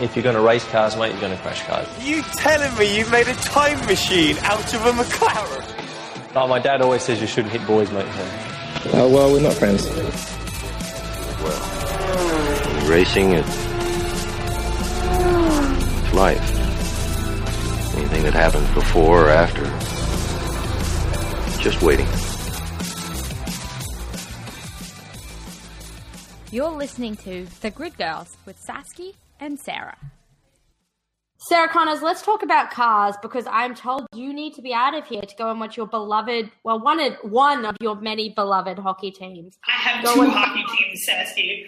[0.00, 1.86] If you're going to race cars, mate, you're going to crash cars.
[2.04, 6.34] You telling me you've made a time machine out of a McLaren?
[6.34, 8.06] Like my dad always says, you shouldn't hit boys, mate.
[8.92, 9.86] Oh, well, we're not friends.
[11.44, 13.46] Well, racing, is
[16.12, 16.40] life.
[17.96, 19.62] Anything that happens before or after,
[21.62, 22.08] just waiting.
[26.50, 29.96] You're listening to The Grid Girls with Sasky and Sarah.
[31.48, 35.04] Sarah Connors, let's talk about cars because I'm told you need to be out of
[35.06, 38.78] here to go and watch your beloved, well, one of, one of your many beloved
[38.78, 39.58] hockey teams.
[39.68, 41.64] I have Go two and- hockey teams, Sasky.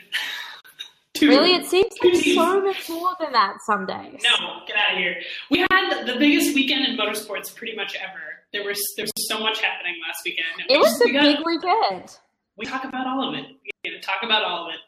[1.14, 1.28] two.
[1.28, 2.36] Really, it seems Two like teams.
[2.36, 4.22] so much more than that some days.
[4.22, 5.16] No, get out of here.
[5.50, 8.20] We had the biggest weekend in motorsports pretty much ever.
[8.52, 10.46] There was there was so much happening last weekend.
[10.70, 12.16] It was we a got- big weekend.
[12.56, 13.44] We talk about all of it.
[13.84, 14.80] We talk about all of it.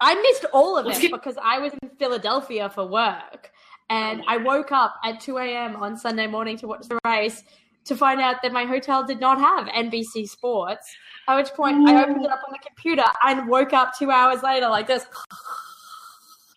[0.00, 3.50] I missed all of it get- because I was in Philadelphia for work.
[3.88, 5.76] And I woke up at 2 a.m.
[5.76, 7.42] on Sunday morning to watch the race
[7.84, 10.84] to find out that my hotel did not have NBC Sports.
[11.28, 14.42] At which point I opened it up on the computer and woke up two hours
[14.42, 15.06] later like this.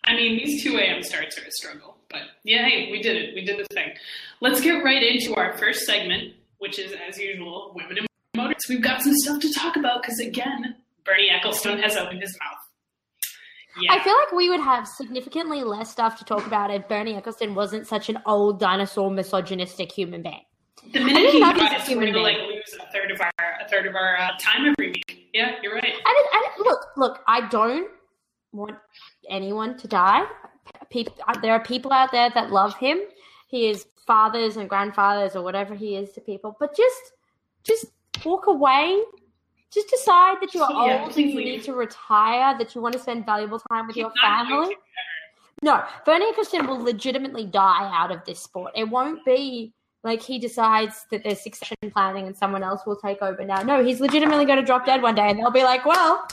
[0.04, 1.02] I mean, these 2 a.m.
[1.04, 3.34] starts are a struggle, but yeah, hey, we did it.
[3.34, 3.92] We did the thing.
[4.40, 8.06] Let's get right into our first segment, which is, as usual, women in
[8.36, 8.62] motors.
[8.68, 12.58] We've got some stuff to talk about because, again, Bernie Ecclestone has opened his mouth.
[13.80, 13.92] Yeah.
[13.92, 17.54] I feel like we would have significantly less stuff to talk about if Bernie Ecclestone
[17.54, 20.42] wasn't such an old dinosaur misogynistic human being.
[20.92, 23.30] the minute he know he was dies, we're gonna like lose a third of our
[23.60, 25.28] a third of our uh, time every week.
[25.32, 25.84] Yeah, you're right.
[25.84, 27.88] And, it, and look, look, I don't
[28.52, 28.76] want
[29.28, 30.24] anyone to die.
[30.90, 32.98] People, there are people out there that love him.
[33.48, 36.56] He is fathers and grandfathers or whatever he is to people.
[36.58, 37.12] But just,
[37.62, 37.86] just
[38.24, 39.02] walk away.
[39.72, 41.46] Just decide that you're Yeah, old and you leave.
[41.46, 42.56] need to retire.
[42.58, 44.76] That you want to spend valuable time with He's your family.
[45.62, 48.72] No, Bernie Ecclestone will legitimately die out of this sport.
[48.74, 53.20] It won't be like he decides that there's succession planning and someone else will take
[53.20, 53.62] over now.
[53.62, 56.26] No, he's legitimately going to drop dead one day and they'll be like, well,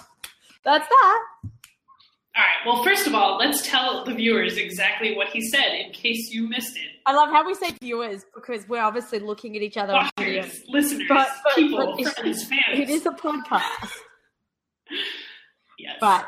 [0.63, 1.23] that's that.
[1.44, 2.66] All right.
[2.66, 6.47] Well, first of all, let's tell the viewers exactly what he said in case you
[6.47, 6.84] missed it.
[7.06, 9.94] I love how we say viewers because we're obviously looking at each other
[10.41, 10.43] video.
[10.43, 12.61] Watchers, listeners, But, but, people, but friends, fans.
[12.79, 13.91] it is a podcast.
[15.79, 15.97] yes.
[15.99, 16.27] But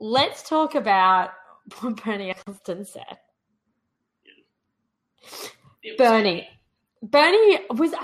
[0.00, 1.30] let's talk about
[1.80, 3.18] what Bernie Ecclestone said.
[5.84, 6.48] Was- Bernie.
[7.02, 7.98] Bernie was I,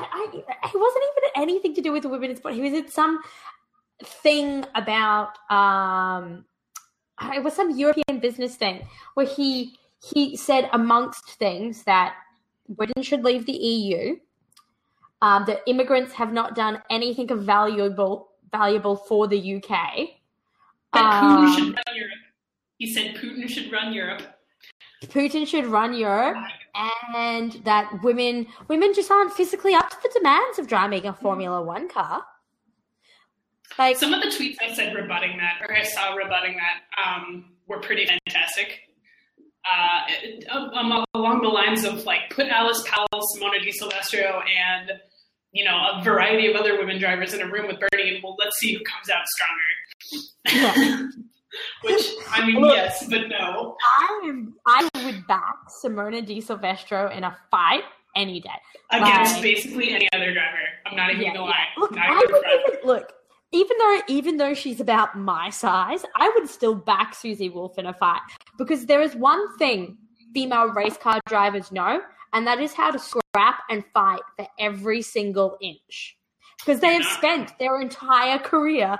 [0.63, 2.55] I he wasn't even anything to do with the women's sport.
[2.55, 3.21] He was in some
[4.05, 6.45] thing about um
[7.35, 12.15] it was some European business thing where he he said amongst things that
[12.69, 14.17] Britain should leave the EU,
[15.23, 19.71] um, that immigrants have not done anything of valuable valuable for the UK.
[20.93, 22.19] That Putin Um, should run Europe.
[22.77, 24.23] He said Putin should run Europe.
[25.05, 26.37] Putin should run Europe,
[27.15, 31.63] and that women women just aren't physically up to the demands of driving a Formula
[31.63, 32.25] One car.
[33.79, 37.47] Like, Some of the tweets I said rebutting that, or I saw rebutting that, um,
[37.67, 38.81] were pretty fantastic.
[39.65, 40.03] Uh,
[40.51, 44.91] um, along the lines of like, put Alice Powell, Simona Di Silvestro, and
[45.53, 48.37] you know a variety of other women drivers in a room with Bernie, and well,
[48.39, 50.73] let's see who comes out stronger.
[50.81, 51.07] yeah.
[51.85, 52.75] Which I mean, Look.
[52.75, 53.77] yes, but no.
[53.83, 55.55] I am, I would back
[55.85, 57.83] Simona Di Silvestro in a fight
[58.17, 58.49] any day.
[58.91, 60.57] Against Like- basically any other driver.
[60.87, 61.51] I'm not even Yeah, gonna yeah.
[61.51, 61.67] lie.
[61.77, 63.13] Look, not I would even, look.
[63.53, 67.85] Even though, even though she's about my size, I would still back Susie Wolff in
[67.85, 68.23] a fight
[68.57, 69.99] because there is one thing
[70.33, 72.01] female race car drivers know,
[72.33, 76.17] and that is how to scrap and fight for every single inch.
[76.59, 78.97] Because they have spent their entire career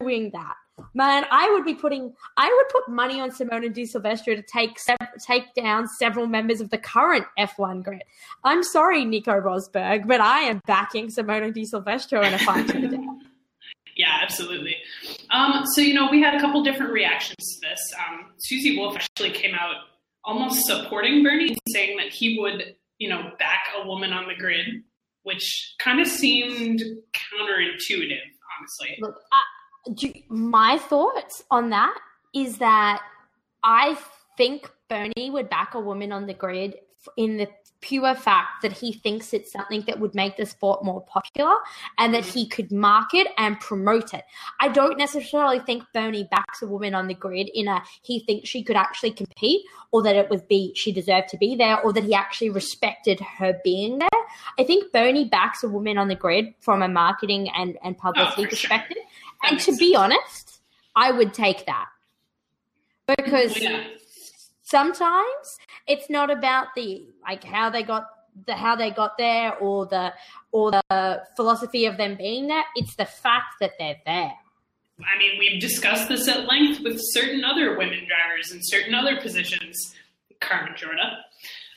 [0.00, 0.54] doing that.
[0.94, 4.78] Man, I would be putting, I would put money on Simona Di Silvestro to take
[4.78, 4.96] sev-
[5.26, 8.02] take down several members of the current F1 grid.
[8.44, 12.80] I'm sorry, Nico Rosberg, but I am backing Simona Di Silvestro in a fight to
[12.80, 13.00] the death.
[13.96, 14.76] Yeah, absolutely.
[15.30, 17.78] Um, so, you know, we had a couple different reactions to this.
[17.98, 19.74] Um, Susie Wolff actually came out
[20.24, 24.66] almost supporting Bernie, saying that he would, you know, back a woman on the grid,
[25.22, 28.18] which kind of seemed counterintuitive,
[28.58, 28.98] honestly.
[29.00, 31.96] Look, uh, my thoughts on that
[32.34, 33.02] is that
[33.62, 33.96] I
[34.36, 36.76] think Bernie would back a woman on the grid
[37.16, 37.48] in the
[37.80, 41.54] pure fact that he thinks it's something that would make the sport more popular
[41.98, 44.24] and that he could market and promote it.
[44.60, 48.48] I don't necessarily think Bernie backs a woman on the grid in a he thinks
[48.48, 49.62] she could actually compete
[49.92, 53.20] or that it would be she deserved to be there or that he actually respected
[53.20, 54.08] her being there.
[54.58, 58.42] I think Bernie backs a woman on the grid from a marketing and, and publicity
[58.44, 58.68] Oh, for sure.
[58.70, 58.98] perspective.
[59.42, 60.60] And to be honest,
[60.94, 61.86] I would take that.
[63.06, 63.84] Because Yeah.
[64.70, 65.58] Sometimes
[65.88, 68.06] it's not about the like how they got
[68.46, 70.12] the how they got there or the
[70.52, 72.62] or the philosophy of them being there.
[72.76, 74.32] It's the fact that they're there.
[75.00, 79.20] I mean, we've discussed this at length with certain other women drivers in certain other
[79.20, 79.94] positions,
[80.40, 81.16] Carmen Jorda.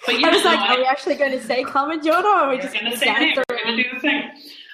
[0.06, 2.28] But yeah, I was like, no, are we actually going to say Carmen Jorda or
[2.28, 4.22] are we just going to say dance We're around, going to do the thing.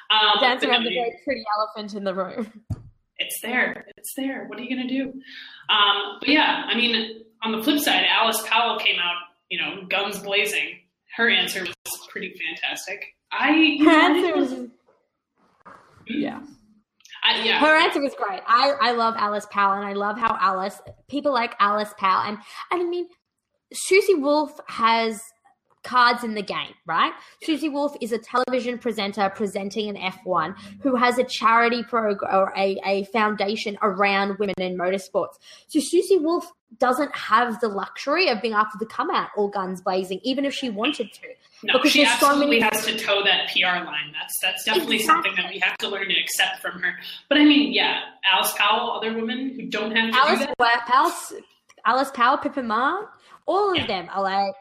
[0.10, 2.64] Um, dance around the very pretty elephant in the room?
[3.20, 3.86] It's there.
[3.98, 4.46] It's there.
[4.46, 5.10] What are you going to do?
[5.70, 9.16] Um, but yeah, I mean, on the flip side, Alice Powell came out,
[9.50, 10.80] you know, guns blazing.
[11.16, 13.06] Her answer was pretty fantastic.
[13.32, 14.70] I, Her answer was
[16.08, 16.42] yeah.
[17.24, 18.42] I, yeah, Her answer was great.
[18.48, 22.38] I, I love Alice Powell and I love how Alice people like Alice Powell and
[22.72, 23.08] and I mean
[23.74, 25.22] Susie Wolff has
[25.84, 27.14] cards in the game, right?
[27.44, 32.54] Susie Wolff is a television presenter presenting an F1 who has a charity program or
[32.58, 35.36] a, a foundation around women in motorsports.
[35.68, 39.82] So Susie Wolff doesn't have the luxury of being able to come out all guns
[39.82, 41.28] blazing, even if she wanted to.
[41.64, 44.14] No, Because she there's so absolutely many- has to toe that PR line.
[44.14, 45.30] That's that's definitely Exactly.
[45.32, 46.94] something that we have to learn to accept from her.
[47.28, 48.02] But I mean, yeah,
[48.32, 50.90] Alice Powell, other women who don't have to Alice do that.
[50.94, 51.34] Alice,
[51.86, 53.02] Alice Powell, Pippa Ma,
[53.46, 53.88] all of Yeah.
[53.88, 54.54] them are like,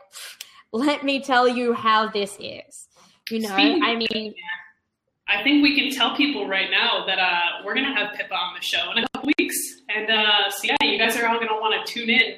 [0.72, 2.88] let me tell you how this is.
[3.30, 4.34] You know, Speaking I mean,
[5.28, 8.54] I think we can tell people right now that uh, we're gonna have Pippa on
[8.54, 9.56] the show in a couple weeks,
[9.94, 12.36] and uh, so yeah, you guys are all gonna want to tune in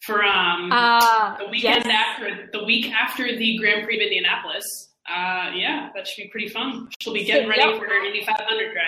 [0.00, 4.64] for um, uh, the weekend yes, after the week after the Grand Prix of Indianapolis.
[5.08, 6.88] Uh, yeah, that should be pretty fun.
[7.00, 7.78] She'll be getting ready Yep.
[7.78, 8.84] for her Indy 500 drive.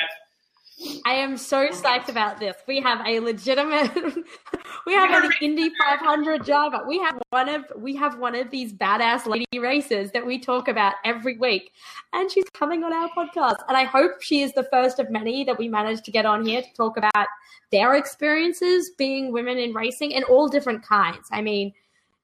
[1.05, 2.57] I am so psyched about this.
[2.69, 3.91] We have a legitimate,
[4.87, 6.85] we have an Indy 500 driver.
[6.87, 10.69] We have one of, we have one of these badass lady racers that we talk
[10.69, 11.73] about every week,
[12.13, 13.59] and she's coming on our podcast.
[13.67, 16.47] And I hope she is the first of many that we manage to get on
[16.47, 17.27] here to talk about
[17.73, 21.27] their experiences being women in racing and all different kinds.
[21.33, 21.73] I mean,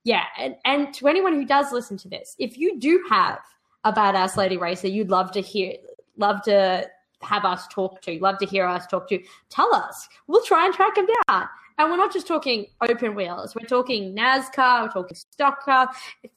[0.05, 3.41] yeah, and, and to anyone who does listen to this, if you do have
[3.83, 5.75] a badass lady racer you'd love to hear,
[6.17, 6.89] love to
[7.25, 10.09] have us talk to, love to hear us talk to, tell us.
[10.27, 11.49] We'll try and track them down.
[11.77, 13.57] And we're not just talking open wheels.
[13.57, 14.83] We're talking NASCAR.
[14.83, 15.91] We're talking stock car,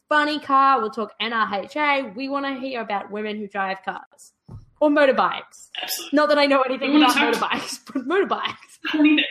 [0.10, 0.82] funny car.
[0.82, 2.16] We'll talk NHRA.
[2.16, 4.34] We want to hear about women who drive cars
[4.80, 5.70] or motorbikes.
[5.82, 6.16] Absolutely.
[6.16, 8.56] Not that I know anything about motorbikes, but motorbikes.
[8.94, 9.24] I don't either.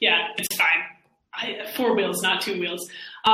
[0.00, 0.82] yeah, it's fine.
[1.34, 2.90] I, four wheels, not two wheels.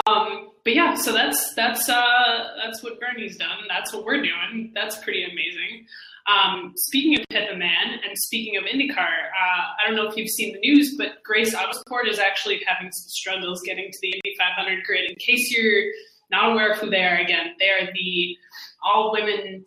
[0.07, 3.65] Um, but yeah, so that's that's uh, that's what Bernie's done.
[3.69, 4.71] That's what we're doing.
[4.75, 5.87] That's pretty amazing.
[6.29, 10.29] Um, speaking of Pippa Mann and speaking of IndyCar, uh, I don't know if you've
[10.29, 14.37] seen the news, but Grace Autosport is actually having some struggles getting to the Indy
[14.39, 15.11] 500 grid.
[15.11, 15.91] In case you're
[16.31, 18.37] not aware of who they are, again, they are the
[18.83, 19.65] all women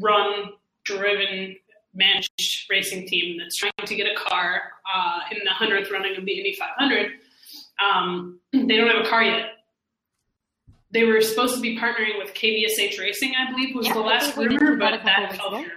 [0.00, 0.50] run,
[0.84, 1.56] driven,
[1.94, 4.62] managed racing team that's trying to get a car
[4.92, 7.12] uh, in the 100th running of the Indy 500.
[7.84, 9.46] Um, they don't have a car yet.
[10.90, 14.34] They were supposed to be partnering with KVSH Racing, I believe, was Yeah, the last
[14.34, 15.70] think we did rumor, but that fell through.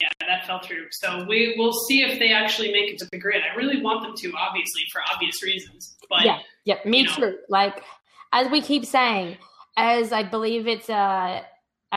[0.00, 0.86] Yeah, that fell through.
[0.90, 3.42] So we will see if they actually make it to the grid.
[3.42, 5.96] I really want them to, obviously, for obvious reasons.
[6.10, 7.14] But yeah, yeah, me you know.
[7.14, 7.38] too.
[7.48, 7.82] Like
[8.32, 9.38] as we keep saying,
[9.76, 11.42] as I believe it's uh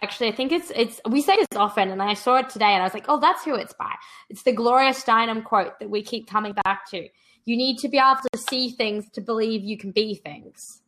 [0.01, 2.81] actually I think it's it's we say this often and I saw it today and
[2.81, 3.93] I was like, oh that's who it's by.
[4.29, 7.07] It's the Gloria Steinem quote that we keep coming back to.
[7.45, 10.81] You need to be able to see things to believe you can be things.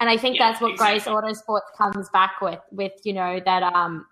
[0.00, 1.00] And I think Yeah, that's what exactly.
[1.00, 4.06] Grace Autosports comes back with, with, you know, that um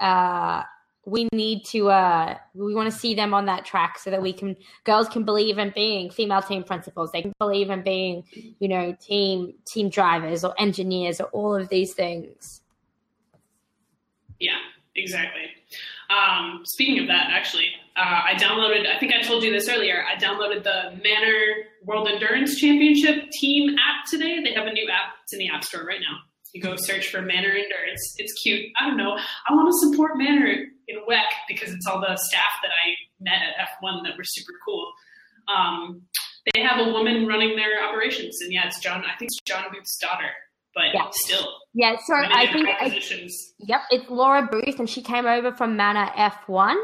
[0.00, 0.62] uh
[1.06, 4.32] we need to uh we want to see them on that track so that we
[4.32, 8.24] can girls can believe in being female team principals they can believe in being
[8.58, 12.60] you know team team drivers or engineers or all of these things
[14.38, 14.58] Yeah,
[14.94, 15.44] exactly.
[16.10, 20.04] Um, speaking of that, actually, uh, I downloaded, I think I told you this earlier,
[20.04, 24.42] I downloaded the Manor World Endurance Championship team app today.
[24.42, 25.14] They have a new app.
[25.22, 26.18] It's in the App Store right now.
[26.52, 28.14] You go search for Manor Endurance.
[28.18, 28.64] It's cute.
[28.80, 29.16] I don't know.
[29.48, 30.46] I want to support Manor
[30.88, 34.52] in WEC because it's all the staff that I met at F1 that were super
[34.66, 34.90] cool.
[35.54, 36.02] Um,
[36.54, 39.00] they have a woman running their operations, and yeah, it's John.
[39.04, 40.30] I think it's John Booth's daughter,
[40.74, 41.08] but Yeah.
[41.12, 42.86] still, yeah so i think I.
[43.58, 46.74] Yep, it's Laura Booth, and she came over from Manor F1,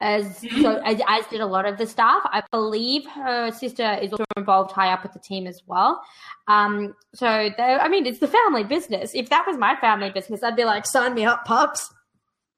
[0.00, 2.22] as so as, as did a lot of the staff.
[2.24, 6.02] I believe her sister is also involved high up with the team as well.
[6.46, 9.12] Um, so they, I mean, it's the family business.
[9.14, 11.92] If that was my family business, I'd be like, sign me up, pups.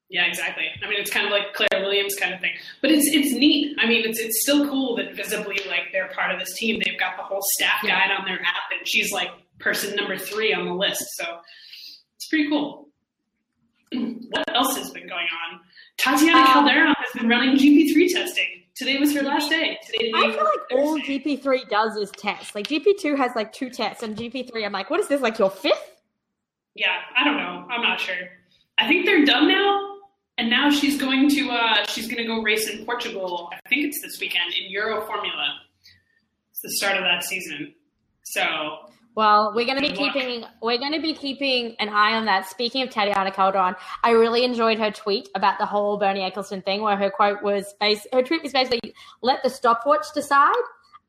[0.09, 0.65] Yeah, exactly.
[0.83, 3.77] I mean, it's kind of like Claire Williams kind of thing, but it's it's neat.
[3.79, 6.81] I mean, it's it's still cool that visibly like they're part of this team.
[6.83, 9.29] They've got the whole staff guide on their app, and she's like
[9.59, 11.05] person number three on the list.
[11.15, 11.37] So
[12.17, 12.80] it's pretty cool.
[14.31, 15.59] What else has been going on?
[15.97, 19.77] Tatiana Um, Calderon has been running GP3 testing Today was her last day.
[19.85, 21.19] Today I feel like all Thursday.
[21.19, 22.55] GP3 does is tests.
[22.55, 25.21] Like GP2 has like two tests, and GP3, I'm like, what is this?
[25.21, 26.01] Like your fifth?
[26.73, 27.67] Yeah, I don't know.
[27.69, 28.15] I'm not sure.
[28.79, 29.97] I think they're done now,
[30.39, 33.49] and now she's going to uh, she's going to go race in Portugal.
[33.53, 35.59] I think it's this weekend in Euro Formula.
[36.49, 37.75] It's the start of that season.
[38.23, 38.41] So
[39.13, 42.47] Well, we're going to be keeping we're going to be keeping an eye on that.
[42.49, 46.81] Speaking of Tatiana Calderon, I really enjoyed her tweet about the whole Bernie Ecclestone thing,
[46.81, 50.55] where her quote was base her tweet was basically "Let the stopwatch decide."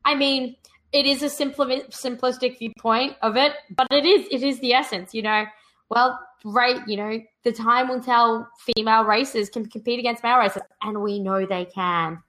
[0.05, 0.57] I mean,
[0.93, 5.15] it is a simpli- simplistic viewpoint of it, but it is it is the essence.
[5.15, 5.45] You know,
[5.89, 6.81] well, right?
[6.89, 8.51] You know, the time will tell.
[8.77, 12.21] Female racers can compete against male racers, and we know they can.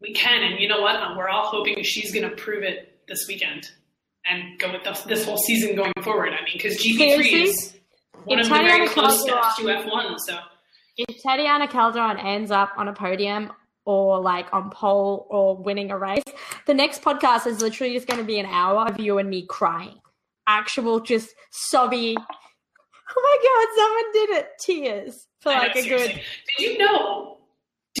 [0.00, 1.14] we can, and you know what?
[1.14, 3.70] We're all hoping she's going to prove it this weekend
[4.30, 6.30] and go with the, this whole season going forward.
[6.30, 7.42] I mean, because GP3 Seriously?
[7.42, 7.74] is
[8.24, 10.16] one If of the very close Calderon- steps to F1.
[10.20, 10.38] So
[10.96, 13.52] if Tatiana Calderon ends up on a podium
[13.84, 16.22] or like on pole or winning a race,
[16.66, 19.44] the next podcast is literally just going to be an hour of you and me
[19.46, 19.98] crying.
[20.46, 22.16] Actual, just sobby.
[23.16, 24.48] Oh my god, someone did it.
[24.60, 26.20] Tears for I know, like a good.
[26.58, 27.38] Did you know?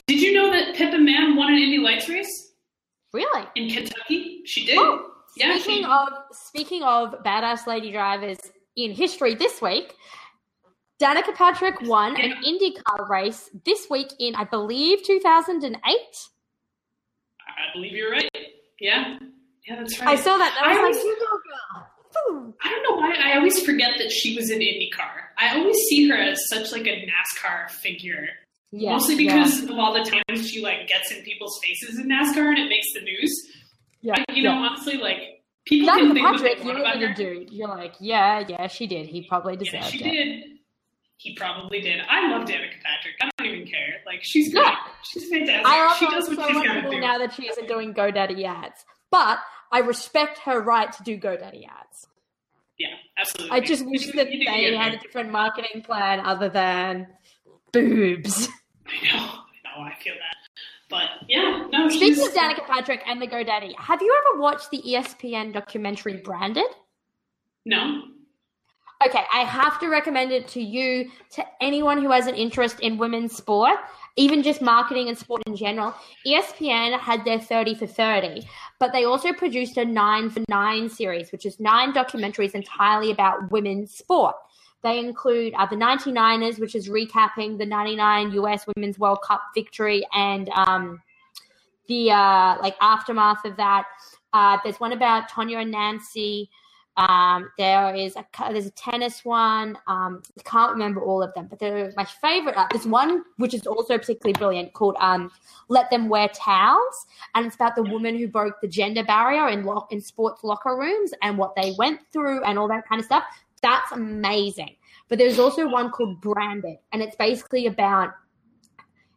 [0.06, 2.52] Did you know that Pippa Mann won an Indy Lights race
[3.12, 3.44] Really?
[3.54, 4.40] in Kentucky?
[4.44, 4.78] She did.
[5.36, 5.58] Yeah.
[5.58, 8.38] speaking she, of speaking of badass lady drivers
[8.76, 9.94] in history this week,
[11.00, 15.74] Danica Patrick won an IndyCar race this week in, I believe, 2008.
[15.86, 18.28] I believe you're right.
[18.80, 19.18] Yeah.
[19.66, 20.08] Yeah, that's right.
[20.10, 20.54] I saw that.
[20.62, 22.54] and I I was like, always- girl.
[22.62, 25.10] I don't know why I always forget that she was in IndyCar.
[25.36, 28.28] I always see her as such like a NASCAR figure.
[28.70, 29.36] Yeah, Mostly yeah.
[29.36, 32.68] because of all the times she like gets in people's faces in NASCAR and it
[32.68, 33.32] makes the news.
[34.04, 37.06] Yeah, you know, honestly, like people can think what Patrick, they you want about really
[37.08, 37.14] her.
[37.14, 37.50] dude.
[37.50, 39.06] You're like, yeah, yeah, she did.
[39.06, 40.10] He probably Yeah, deserved she it.
[40.12, 40.44] did.
[41.16, 42.00] He probably did.
[42.06, 43.14] I love Danica Patrick.
[43.22, 43.94] I don't even care.
[44.04, 44.62] Like she's great.
[44.66, 44.76] Yeah.
[45.04, 45.64] She's fantastic.
[45.64, 47.00] I love she does so what she's much gotta more do.
[47.00, 48.84] now that she isn't doing GoDaddy ads.
[49.10, 49.38] But
[49.72, 52.06] I respect her right to do GoDaddy ads.
[52.78, 53.56] Yeah, absolutely.
[53.56, 57.06] I just wish that they had a different marketing plan other than
[57.72, 58.48] boobs.
[58.86, 59.22] I know.
[59.24, 59.82] I know.
[59.86, 60.36] I feel that.
[60.90, 61.88] But yeah, no.
[61.88, 66.18] Speaking she's, of Danica Patrick and the GoDaddy, have you ever watched the ESPN documentary
[66.18, 66.66] Branded?
[67.64, 68.02] no.
[69.04, 72.96] Okay, I have to recommend it to you, to anyone who has an interest in
[72.96, 73.76] women's sport,
[74.16, 75.94] even just marketing and sport in general.
[76.26, 78.46] ESPN had their 30 for 30,
[78.78, 83.50] but they also produced a 9 for 9 series, which is nine documentaries entirely about
[83.50, 84.36] women's sport.
[84.84, 90.06] They include uh, the 99ers, which is recapping the 99 US Women's World Cup victory
[90.14, 91.00] and um,
[91.88, 93.86] the uh, like aftermath of that.
[94.34, 96.50] Uh, there's one about Tonya and Nancy.
[96.96, 99.76] Um, there is a there's a tennis one.
[99.88, 102.56] Um, I can't remember all of them, but they're my favorite.
[102.56, 105.30] Uh, there's one which is also particularly brilliant called um,
[105.68, 109.66] "Let Them Wear Towels," and it's about the woman who broke the gender barrier in
[109.90, 113.24] in sports locker rooms and what they went through and all that kind of stuff.
[113.64, 114.76] That's amazing.
[115.08, 118.10] But there's also one called Branded, and it's basically about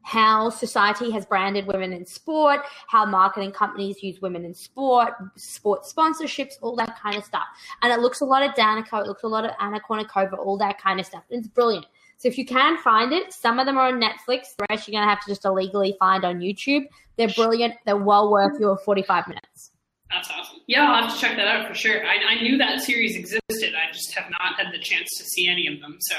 [0.03, 5.91] how society has branded women in sport, how marketing companies use women in sport, sports
[5.91, 7.43] sponsorships, all that kind of stuff.
[7.81, 10.57] And it looks a lot of Danica, it looks a lot of Anna Kournikova, all
[10.59, 11.23] that kind of stuff.
[11.29, 11.87] It's brilliant.
[12.15, 14.55] So if you can find it, some of them are on Netflix.
[14.57, 16.85] The rest you're going to have to just illegally find on YouTube.
[17.17, 17.73] They're brilliant.
[17.85, 19.71] They're well worth your 45 minutes.
[20.09, 20.59] That's awesome.
[20.67, 22.05] Yeah, I'll have to check that out for sure.
[22.05, 23.73] I, I knew that series existed.
[23.75, 25.97] I just have not had the chance to see any of them.
[25.99, 26.15] So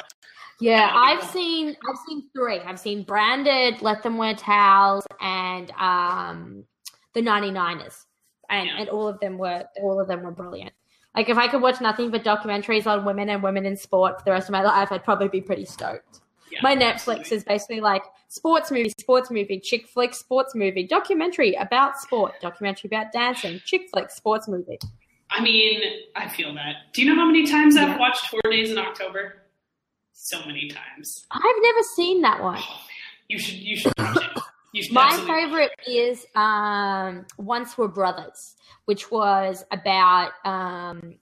[0.61, 1.28] Yeah, I've cool.
[1.30, 2.61] seen I've seen three.
[2.61, 6.64] I've seen Branded, Let Them Wear Towels, and um,
[7.14, 7.95] the 99ers.
[8.50, 8.76] And Yeah.
[8.78, 10.73] and all of them were all of them were brilliant.
[11.16, 14.25] Like if I could watch nothing but documentaries on women and women in sport for
[14.25, 16.21] the rest of my life, I'd probably be pretty stoked.
[16.50, 17.37] Yeah, My Netflix absolutely.
[17.37, 22.88] is basically like sports movie, sports movie, chick flick, sports movie, documentary about sport, documentary
[22.88, 24.78] about dancing, chick flick, sports movie.
[25.31, 25.83] I mean,
[26.17, 26.93] I feel that.
[26.95, 29.43] Do you know how many times I've watched Four Days in October?
[30.12, 31.26] So many times.
[31.31, 32.59] I've never seen that one.
[32.59, 32.81] Oh
[33.28, 34.17] you should you should watch
[34.75, 34.93] it.
[34.93, 41.17] My favorite is um, Once Were Brothers, which was about um,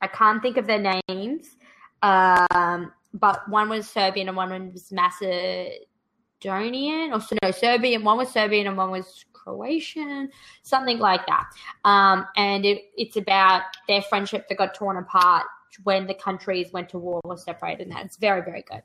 [0.00, 1.56] I can't think of their names,
[2.02, 8.04] um, but one was Serbian and one was Macedonian, or no Serbian.
[8.04, 10.30] One was Serbian and one was Croatian,
[10.62, 11.46] something like that.
[11.84, 15.44] Um, and it, it's about their friendship that got torn apart
[15.84, 17.86] when the countries went to war or separated.
[17.86, 18.82] And that it's very very good.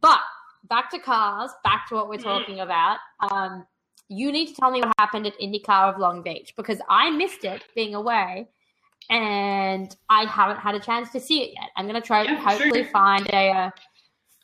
[0.00, 0.20] But
[0.68, 2.98] back to cars, back to what we're talking about.
[3.30, 3.66] Um,
[4.08, 7.44] you need to tell me what happened at IndyCar of Long Beach because I missed
[7.44, 8.48] it being away
[9.10, 11.70] and I haven't had a chance to see it yet.
[11.76, 12.92] I'm going to try Yeah, hopefully sure.
[12.92, 13.70] find a uh,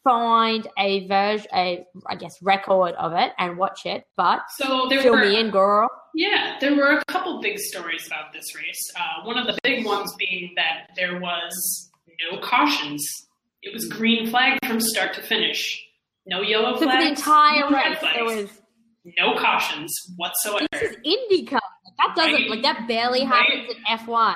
[0.02, 5.00] find a version, a I guess record of it and watch it, but So there
[5.02, 5.88] fill were me in, girl.
[6.14, 8.92] Yeah, there were a couple big stories about this race.
[8.96, 11.90] Uh, one of the big ones being that there was
[12.30, 13.04] no cautions.
[13.62, 15.82] It was green flag from start to finish.
[16.26, 17.02] No yellow So for flags.
[17.02, 18.14] the entire no race, flags.
[18.16, 18.50] there was
[19.18, 20.66] no cautions whatsoever.
[20.72, 21.60] this is IndyCar.
[21.98, 22.50] That doesn't Right.
[22.50, 23.28] like that barely Right.
[23.28, 24.34] happens in F1.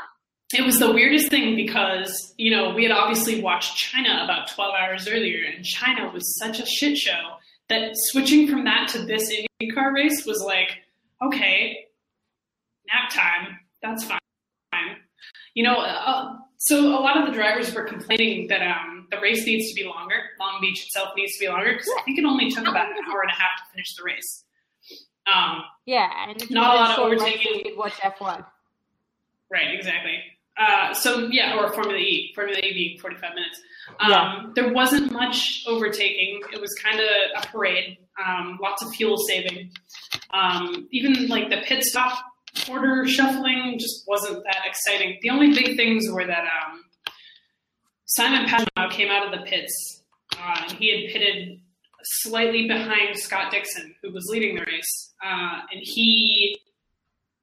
[0.55, 4.75] It was the weirdest thing because, you know, we had obviously watched China about 12
[4.75, 7.37] hours earlier, and China was such a shit show
[7.69, 10.79] that switching from that to this IndyCar race was like,
[11.23, 11.77] okay,
[12.87, 14.19] nap time, that's fine.
[15.55, 19.45] You know, uh, so a lot of the drivers were complaining that um, the race
[19.45, 20.17] needs to be longer.
[20.41, 22.97] Long Beach itself needs to be longer because I think it only took about an
[23.11, 24.45] hour and a half to finish the race.
[25.27, 27.75] Um, Yeah, and Not a lot of overtaking.
[27.77, 28.47] watch F1.
[29.51, 30.21] Right, exactly.
[30.59, 33.61] Uh, so yeah, or Formula E, Formula E being forty-five minutes.
[34.01, 34.43] Um, Yeah.
[34.55, 36.41] There wasn't much overtaking.
[36.53, 37.07] It was kind of
[37.43, 37.97] a parade.
[38.25, 39.71] Um, lots of fuel saving.
[40.33, 42.19] Um, even like the pit stop
[42.69, 45.19] order shuffling just wasn't that exciting.
[45.23, 46.83] The only big things were that um,
[48.07, 50.03] Simon Pagenaud came out of the pits
[50.37, 51.61] uh, and he had pitted
[52.03, 56.59] slightly behind Scott Dixon, who was leading the race, uh, and he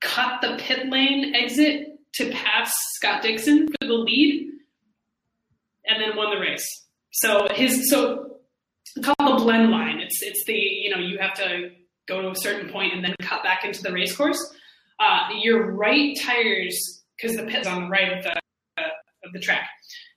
[0.01, 4.51] cut the pit lane exit to pass Scott Dixon for the lead,
[5.85, 6.65] and then won the race.
[7.11, 8.37] So his so
[9.03, 9.99] called the blend line.
[9.99, 11.71] It's it's the you know you have to
[12.07, 14.39] go to a certain point and then cut back into the race course.
[14.99, 18.31] Uh, your right tires because the pit's on the right of the
[18.77, 18.87] uh,
[19.23, 19.69] of the track.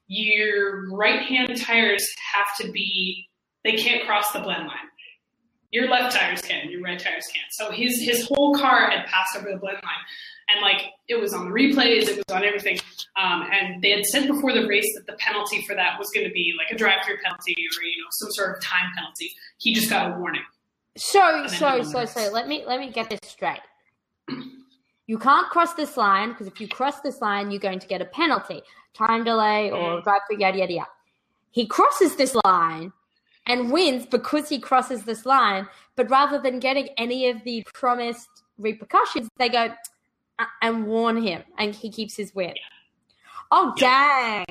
[0.07, 3.28] Your right hand tires have to be
[3.64, 4.76] they can't cross the blend line.
[5.71, 7.52] Your left tires can, your right tires can't.
[7.52, 10.05] So his his whole car had passed over the blend line,
[10.49, 12.78] and like it was on the replays, it was on everything.
[13.17, 16.26] Um, and they had said before the race that the penalty for that was going
[16.26, 19.33] to be like a drive-through penalty or you know some sort of time penalty.
[19.59, 20.43] He just got a warning.
[20.97, 23.61] So so so so let me let me get this straight.
[25.07, 28.02] You can't cross this line because if you cross this line, you're going to get
[28.02, 28.61] a penalty,
[28.95, 30.90] time delay, or drive through yada yada yada.
[31.50, 32.93] He crosses this line
[33.47, 35.67] and wins because he crosses this line.
[35.97, 39.73] But rather than getting any of the promised repercussions, they go
[40.63, 42.55] and warn him, and he keeps his win.
[43.51, 44.45] Oh dang!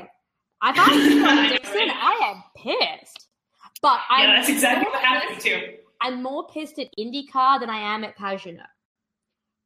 [0.62, 1.90] I was I know, Scott Dixon.
[1.90, 3.28] I am pissed.
[3.82, 5.74] But Yeah, I'm that's exactly more what happened pissed- too.
[6.02, 8.66] I'm more pissed at IndyCar than I am at Pagenaud.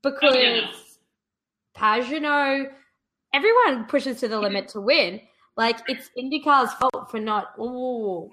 [0.04, 0.68] Because Oh, yeah.
[1.76, 2.72] Pagenaud,
[3.34, 4.44] everyone pushes to the mm-hmm.
[4.44, 5.22] limit to win.
[5.58, 8.32] Like, it's IndyCar's fault for not, ooh,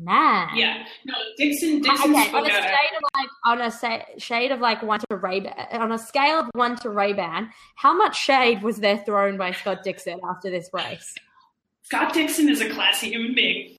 [0.00, 0.48] nah.
[0.54, 1.80] Yeah, no, Dixon.
[1.80, 5.16] Dixon Okay, on a shade of like on a sa- shade of like one to
[5.16, 9.36] Ray on a scale of one to Ray Ban, how much shade was there thrown
[9.36, 11.14] by Scott Dixon after this race?
[11.82, 13.76] Scott Dixon is a classy human being.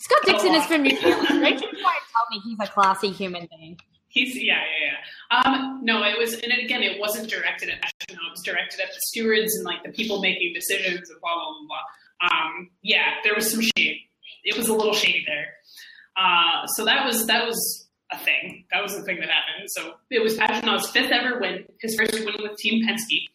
[0.00, 1.28] Scott Dixon is from New Zealand.
[1.28, 3.78] Don't you tell me he's a classy human being.
[4.08, 5.52] He's yeah, yeah, yeah.
[5.54, 8.16] Um, no, it was, and again, it wasn't directed at Ashton.
[8.16, 11.44] It was directed at the stewards and like the people making decisions and blah blah
[11.44, 12.28] blah blah.
[12.30, 14.00] Um, yeah, there was some shade.
[14.44, 15.46] It was a little shady there.
[16.16, 18.64] Uh, so that was that was a thing.
[18.72, 19.68] That was the thing that happened.
[19.68, 23.28] So it was Pagenaud's fifth ever win, his first win with Team Penske,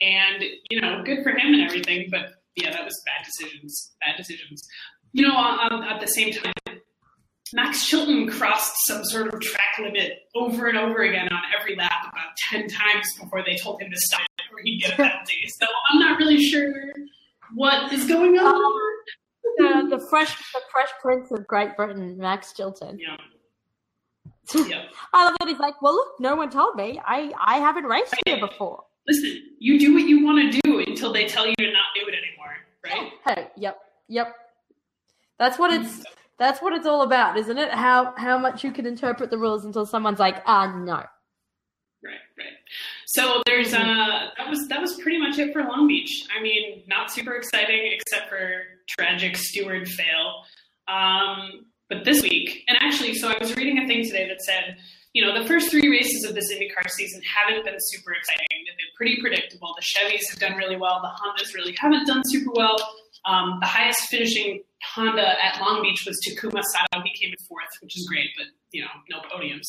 [0.00, 2.08] and you know, good for him and everything.
[2.10, 3.92] But yeah, that was bad decisions.
[4.00, 4.66] Bad decisions.
[5.12, 6.80] You know, um, at the same time,
[7.52, 12.12] Max Chilton crossed some sort of track limit over and over again on every lap
[12.12, 14.20] about 10 times before they told him to stop
[14.52, 15.48] or he'd get a penalty.
[15.58, 16.72] so I'm not really sure
[17.54, 18.89] what is going on.
[19.42, 22.98] The, the fresh the fresh prince of Great Britain, Max Chilton.
[22.98, 23.16] yeah.
[24.66, 24.84] yeah.
[25.12, 27.00] I love that he's like, well, look, no one told me.
[27.04, 28.82] I, I haven't raced here before.
[29.06, 32.08] Listen, you do what you want to do until they tell you to not do
[32.08, 33.12] it anymore, right?
[33.26, 34.34] Hey, yep, yep.
[35.38, 36.04] That's what it's.
[36.38, 37.70] That's what it's all about, isn't it?
[37.70, 41.02] How how much you can interpret the rules until someone's like, ah, no.
[42.02, 42.56] Right, right.
[43.06, 46.26] So there's uh that was that was pretty much it for Long Beach.
[46.36, 50.44] I mean, not super exciting except for tragic steward fail.
[50.88, 54.76] Um, but this week, and actually, so I was reading a thing today that said,
[55.12, 58.46] you know, the first three races of this IndyCar season haven't been super exciting.
[58.50, 59.74] They've been pretty predictable.
[59.76, 61.02] The Chevys have done really well.
[61.02, 62.76] The Hondas really haven't done super well.
[63.26, 64.62] Um, the highest finishing
[64.94, 67.02] Honda at Long Beach was Takuma Sato.
[67.04, 69.66] He came in fourth, which is great, but you know, no podiums.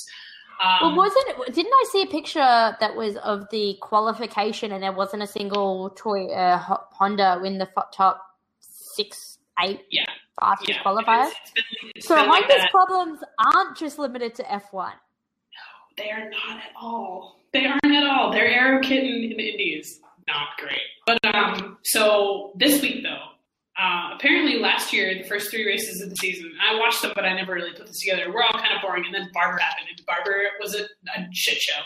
[0.61, 1.53] Um, Well, wasn't it?
[1.53, 5.89] Didn't I see a picture that was of the qualification, and there wasn't a single
[5.91, 6.57] toy uh,
[6.91, 8.21] Honda win the top
[8.59, 10.05] six, eight yeah,
[10.39, 10.83] fastest yeah.
[10.83, 11.31] qualifiers?
[11.41, 13.19] It's, been, it's So like Honda's problems
[13.55, 14.93] aren't just limited to F one.
[14.93, 17.39] No, they are not at all.
[17.53, 18.31] They aren't at all.
[18.31, 20.79] Their Arrow Kitten in the Indies, not great.
[21.05, 23.30] But um, so this week though,
[23.79, 27.25] Uh, apparently, last year, the first three races of the season, I watched them, but
[27.25, 28.31] I never really put this together.
[28.31, 31.57] We're all kind of boring, and then Barber happened, and Barber was a, a shit
[31.57, 31.81] show.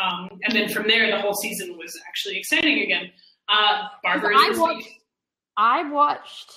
[0.00, 3.10] Um, and then from there, the whole season was actually exciting again.
[3.48, 4.88] Uh, Barber I watched-
[5.56, 6.52] I watched.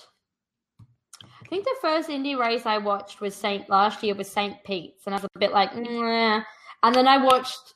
[0.82, 5.06] I think the first Indy race I watched was Saint last year was Saint Pete's,
[5.06, 5.86] and I was a bit like, and
[6.95, 7.73] then I watched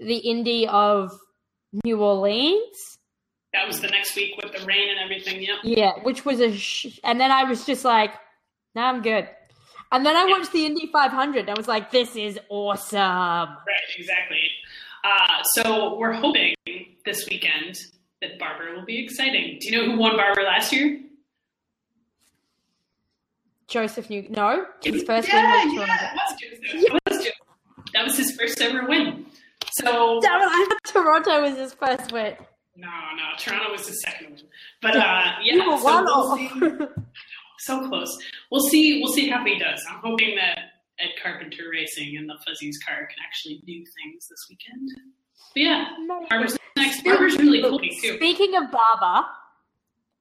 [0.00, 1.12] the Indy of
[1.84, 2.91] New Orleans.
[3.52, 5.42] That was the next week with the rain and everything.
[5.42, 5.56] Yep.
[5.64, 8.12] Yeah, which was a, sh- and then I was just like,
[8.74, 9.28] nah, I'm good.
[9.90, 11.50] And then I watched the Indy 500.
[11.50, 12.98] I was like, this is awesome.
[12.98, 14.40] Right, exactly.
[15.04, 16.54] Uh, so we're hoping
[17.04, 17.78] this weekend
[18.22, 19.58] that Barber will be exciting.
[19.60, 21.00] Do you know who won Barber last year?
[23.68, 26.74] Josef New, no, his first yeah, win was yeah, Josef.
[26.74, 27.32] It was Josef.
[27.94, 29.26] That was his first ever win.
[29.72, 32.34] So Damn it, I thought Toronto was his first win.
[32.74, 34.42] No, no, Toronto was the second one.
[34.80, 36.50] But uh, yeah, so we'll see.
[37.58, 38.18] So close.
[38.50, 39.00] We'll see.
[39.00, 39.84] We'll see how he does.
[39.88, 40.58] I'm hoping that
[40.98, 44.90] Ed Carpenter Racing and the Fuzzy's car can actually do things this weekend.
[45.54, 45.86] But yeah,
[46.28, 47.04] Barber's next.
[47.04, 48.16] Barber's really cool too.
[48.16, 49.28] Speaking of Barber,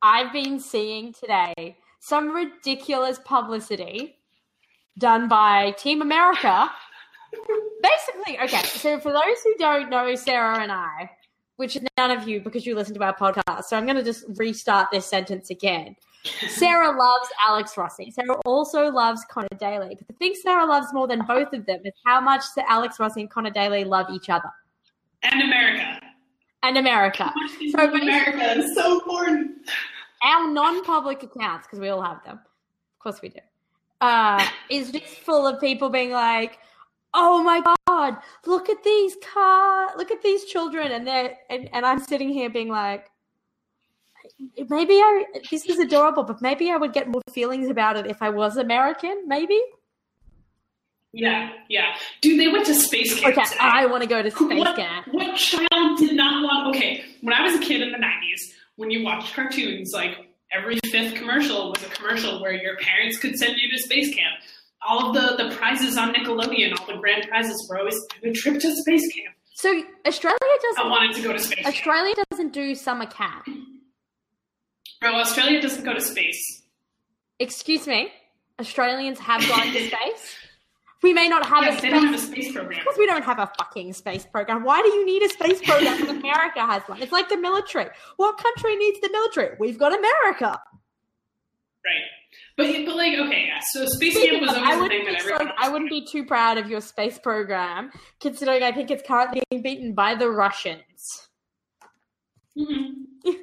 [0.04, 4.18] I've been seeing today some ridiculous publicity
[5.00, 6.70] done by Team America.
[7.82, 11.10] Basically, okay, so for those who don't know Sarah and I,
[11.58, 14.04] which is none of you because you listen to our podcast, so I'm going to
[14.04, 15.96] just restart this sentence again.
[16.50, 18.12] Sarah loves Alex Rossi.
[18.12, 19.96] Sarah also loves Connor Daly.
[19.96, 23.22] But the thing Sarah loves more than both of them is how much Alex Rossi
[23.22, 24.52] and Connor Daly love each other
[25.24, 26.00] And America.
[26.64, 27.34] and America.
[27.72, 29.52] So America is so important.
[30.24, 33.40] our non-public accounts, because we all have them, of course we do,
[34.02, 36.60] uh, is just full of people being like,
[37.14, 41.86] "Oh my god, look at these car, look at these children," and they're and, and
[41.86, 43.10] I'm sitting here being like,
[44.70, 48.22] maybe I this is adorable, but maybe I would get more feelings about it if
[48.22, 49.60] I was American, maybe.
[51.14, 51.96] Yeah, yeah.
[52.22, 53.38] Dude, they went to space camp.
[53.38, 53.58] Okay, today.
[53.60, 55.08] I want to go to space what, camp.
[55.12, 56.76] What child did not want?
[56.76, 60.18] Okay, when I was a kid in the '90s, when you watched cartoons, like
[60.54, 64.42] every fifth commercial was a commercial where your parents could send you to space camp.
[64.88, 68.60] All of the the prizes on Nickelodeon, all the grand prizes were always a trip
[68.60, 69.36] to space camp.
[69.56, 70.86] So Australia doesn't.
[70.86, 71.68] I wanted to go to space camp.
[71.68, 73.46] Australia doesn't do summer camp.
[75.00, 76.64] Bro, Australia doesn't go to space.
[77.40, 78.12] Excuse me,
[78.60, 80.36] Australians have gone to space.
[81.04, 82.80] We may not have Yes, a don't have a space space program.
[82.80, 84.64] because we don't have a fucking space program.
[84.64, 87.02] Why do you need a space program America has one?
[87.02, 87.88] It's like the military.
[88.18, 89.56] What country needs the military?
[89.60, 90.60] We've got America.
[91.86, 92.02] Right.
[92.58, 93.60] But, but like, okay, yeah.
[93.72, 95.54] So space camp was I always the thing that so, everyone.
[95.58, 99.62] I wouldn't be too proud of your space program, considering I think it's currently being
[99.64, 101.28] beaten by the Russians.
[102.58, 102.92] Mhm.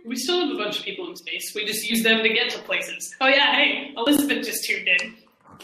[0.05, 1.53] We still have a bunch of people in space.
[1.55, 3.15] We just use them to get to places.
[3.21, 5.15] Oh yeah, hey, Elizabeth just tuned in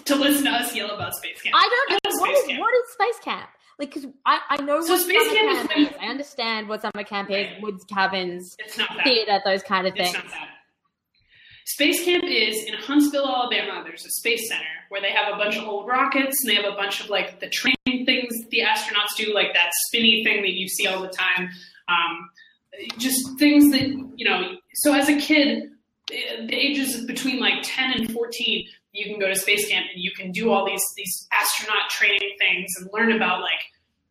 [0.05, 1.55] to listen to us yell about space camp.
[1.57, 2.61] I don't know love what space is, camp.
[2.61, 3.51] what is space camp.
[3.79, 6.09] Like, because I, I know So what space summer camp is camp when-.
[6.09, 7.61] I understand what summer camp is, Right.
[7.63, 9.05] woods cabins, It's not that.
[9.05, 10.15] theater, those kind of It's things.
[10.25, 10.49] not that.
[11.67, 13.83] Space camp is in Huntsville, Alabama.
[13.85, 16.71] There's a space center where they have a bunch of old rockets and they have
[16.71, 20.53] a bunch of like the training things the astronauts do, like that spinny thing that
[20.53, 21.49] you see all the time.
[21.89, 22.31] Um,
[22.99, 24.57] just things that you know.
[24.75, 25.71] So as a kid,
[26.09, 30.13] the ages between like 10 and 14, you can go to space camp and you
[30.13, 33.61] can do all these these astronaut training things and learn about like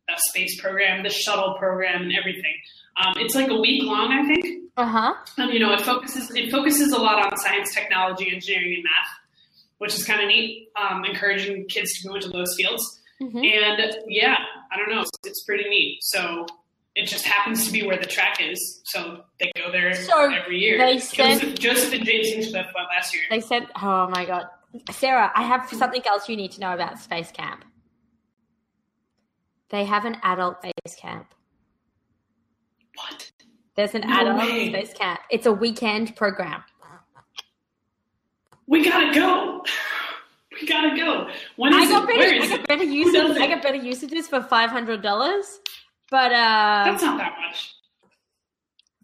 [0.08, 2.56] the space program, the shuttle program, and everything.
[2.98, 4.63] Um, it's like a week long, I think.
[4.76, 5.14] Uh huh.
[5.38, 9.14] Um, you know, it focuses it focuses a lot on science, technology, engineering, and math,
[9.78, 10.70] which is kind of neat.
[10.82, 13.46] Um, encouraging kids to go into those fields, Mhm.
[13.46, 14.36] and yeah,
[14.72, 16.00] I don't know, it's, it's pretty neat.
[16.02, 16.48] So
[16.96, 20.60] it just happens to be where the track is, so they go there So every
[20.60, 20.78] year.
[20.80, 23.24] they sent- Josef, Josef and James Hinchcliffe went last year.
[23.30, 24.48] They said, "Oh my god,
[24.92, 27.64] Sarah, I have something else you need to know about space camp.
[29.70, 31.28] They have an adult space camp.
[32.96, 33.32] What?
[33.76, 34.70] There's an No adult way.
[34.70, 35.20] space camp.
[35.32, 36.64] It's a weekend program.
[38.68, 39.64] We gotta go.
[40.62, 41.28] We gotta go.
[41.56, 42.16] When I is got it?
[42.16, 42.44] better.
[42.44, 42.68] I got it?
[42.68, 43.38] better usages.
[43.38, 45.60] I got better usages for five hundred dollars,
[46.12, 47.74] but uh, That's not that much.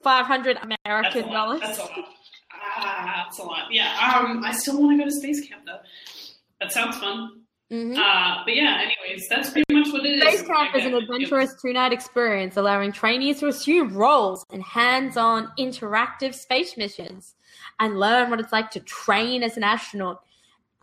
[0.04, 1.34] five hundred That's American lot.
[1.34, 1.62] dollars.
[1.62, 1.92] That's a lot.
[2.78, 3.72] Ah, that's a lot.
[3.72, 4.18] Yeah.
[4.20, 5.80] Um, I still want to go to space camp though.
[6.62, 7.42] That sounds fun.
[7.72, 7.96] Mhm.
[7.98, 8.82] Uh, but yeah.
[8.82, 10.22] Anyways, that's pretty much what it is.
[10.22, 16.34] Space camp is an adventurous two-night experience allowing trainees to assume roles in hands-on interactive
[16.34, 17.36] space missions
[17.80, 20.24] and learn what it's like to train as an astronaut,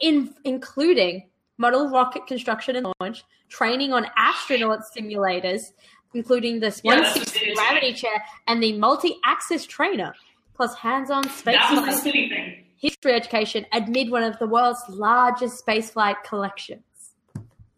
[0.00, 5.72] in, including model rocket construction and launch, training on astronaut simulators,
[6.14, 10.14] including the Yeah, 160 what gravity chair and the multi-axis trainer,
[10.54, 12.65] plus hands-on space That was the thing.
[12.86, 16.82] History education amid one of the world's largest spaceflight collections.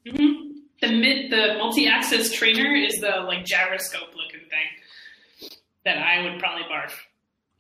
[0.07, 5.51] hmm The mid, the multi-axis trainer is the like gyroscope looking thing
[5.85, 6.93] that I would probably barf,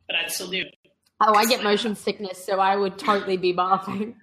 [0.06, 0.64] but I'd still do.
[1.20, 4.14] Oh, I get motion sickness, so I would totally be barfing.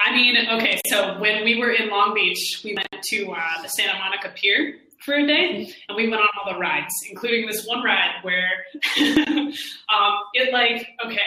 [0.00, 3.68] I mean, okay, so when we were in Long Beach, we went to uh, the
[3.68, 7.66] Santa Monica Pier for a day, and we went on all the rides, including this
[7.66, 8.50] one ride where
[8.98, 11.18] um, it like okay,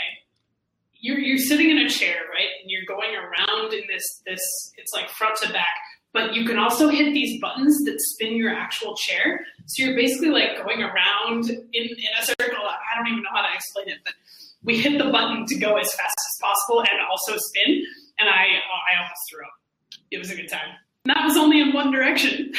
[1.00, 4.42] you're you're sitting in a chair, right, and you're going around in this this
[4.78, 5.78] it's like front to back,
[6.14, 10.30] but you can also hit these buttons that spin your actual chair, so you're basically
[10.30, 12.64] like going around in in a circle.
[12.64, 14.14] I don't even know how to explain it, but
[14.64, 17.84] we hit the button to go as fast as possible and also spin,
[18.20, 19.54] and I I almost threw up.
[20.12, 20.76] It was a good time.
[21.06, 22.54] And that was only in one direction.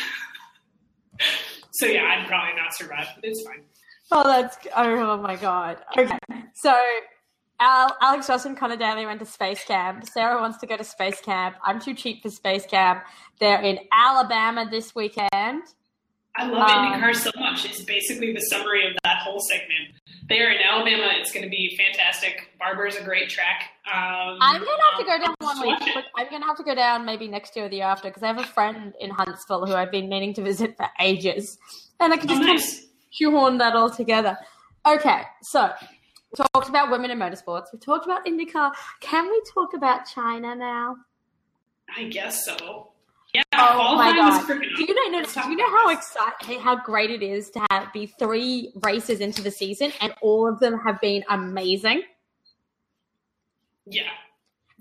[1.73, 3.65] so yeah, I'd probably not survive, but it's fine.
[4.11, 5.79] Oh, that's oh, my god.
[5.97, 6.19] Okay,
[6.55, 6.75] so
[7.61, 10.07] Al, Alex Johnson, Connor Daly went to space camp.
[10.07, 11.57] Sarah wants to go to space camp.
[11.65, 13.03] I'm too cheap for space camp.
[13.41, 15.29] They're in Alabama this weekend.
[16.37, 17.65] I love Um, IndyCar so much.
[17.65, 19.97] It's basically the summary of that whole segment.
[20.29, 21.09] They are in Alabama.
[21.19, 22.51] It's going to be fantastic.
[22.61, 23.71] Barber's a great track.
[23.93, 25.79] Um, I'm gonna have to go down one week.
[25.95, 28.23] But I'm gonna have to go down maybe next year or the year after because
[28.23, 31.57] I have a friend in Huntsville who I've been meaning to visit for ages,
[31.99, 32.65] and I can Oh, just kind of
[33.11, 34.37] shoehorn that all together.
[34.87, 35.71] Okay, so
[36.31, 37.67] we talked about women in motorsports.
[37.73, 38.73] We talked about IndyCar.
[39.01, 40.97] Can we talk about China now?
[41.97, 42.91] I guess so.
[43.35, 44.47] Yeah, Oh my god!
[44.47, 45.23] Do you know?
[45.23, 49.43] Do you know how excited, how great it is to have be three races into
[49.43, 52.03] the season and all of them have been amazing?
[53.87, 54.09] Yeah.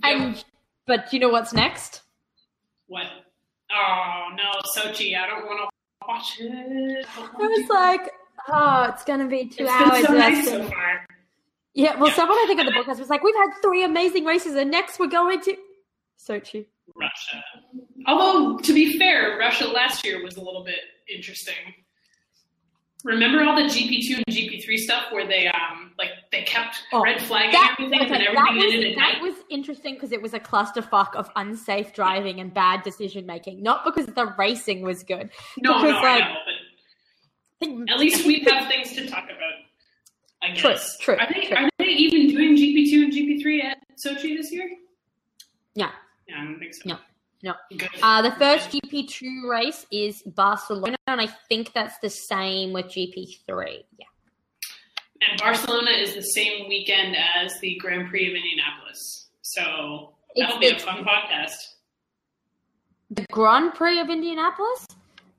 [0.03, 0.45] And Yep.
[0.85, 2.03] but you know what's next?
[2.87, 3.07] what?
[3.69, 5.17] Oh no, Sochi!
[5.17, 7.05] I don't want to watch it.
[7.17, 8.11] I was like,
[8.47, 9.91] oh, it's gonna be two it's hours.
[9.91, 11.05] been so nice so far.
[11.77, 12.15] Yeah, well, Yeah.
[12.15, 14.97] someone I think on the podcast was like, we've had three amazing races, and next
[14.99, 15.55] we're going to
[16.19, 16.65] Sochi.
[16.95, 17.43] Russia.
[18.07, 20.79] Although, to be fair, Russia last year was a little bit
[21.13, 21.53] interesting.
[23.03, 27.21] Remember all the GP2 and GP3 stuff where they um like they kept Oh, red
[27.21, 29.21] flagging That, everything okay, and that everything was, ended at that night?
[29.21, 33.85] was interesting because it was a clusterfuck of unsafe driving and bad decision making, not
[33.85, 35.29] because the racing was good.
[35.59, 36.23] no, because, no, like-
[37.61, 39.53] I know, at least we have things to talk about.
[40.41, 40.97] I True, guess.
[40.99, 41.57] true, Are they true.
[41.57, 44.69] are they even doing GP2 and GP3 at Sochi this year?
[45.75, 45.91] Yeah.
[46.27, 46.81] Yeah, I don't think so.
[46.85, 46.97] No,
[47.43, 47.53] no.
[48.03, 53.83] Uh, the first GP2 race is Barcelona, and I think that's the same with GP3.
[53.97, 54.05] Yeah.
[55.27, 59.29] And Barcelona is the same weekend as the Grand Prix of Indianapolis.
[59.41, 61.55] So that'll It's- be a fun podcast.
[63.09, 64.85] The Grand Prix of Indianapolis?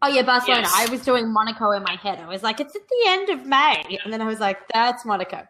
[0.01, 0.63] Oh, yeah, Barcelona.
[0.63, 0.73] Yes.
[0.77, 2.21] I was doing Monaco in my head.
[2.21, 3.99] I was like, it's at the end of May.
[4.05, 5.47] And then I was like, that's Monaco.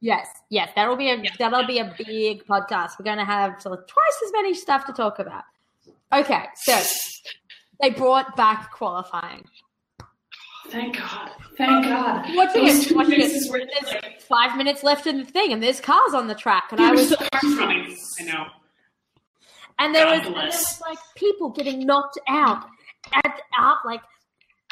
[0.00, 1.30] Yes, yes, that'll be a Yeah.
[1.38, 2.98] that'll be a big podcast.
[2.98, 5.44] We're going to have sort of twice as many stuff to talk about.
[6.12, 6.78] Okay, so
[7.80, 9.44] they brought back qualifying.
[10.68, 11.30] Thank God.
[11.56, 12.26] Thank God.
[12.34, 13.50] Watching Those it, two watching it.
[13.50, 13.60] were
[14.02, 16.90] like, five minutes left in the thing, and there's cars on the track, and I
[16.90, 17.96] was cars running.
[18.20, 18.46] I know.
[19.78, 22.66] and there was, and there was like people getting knocked out
[23.12, 24.00] at out like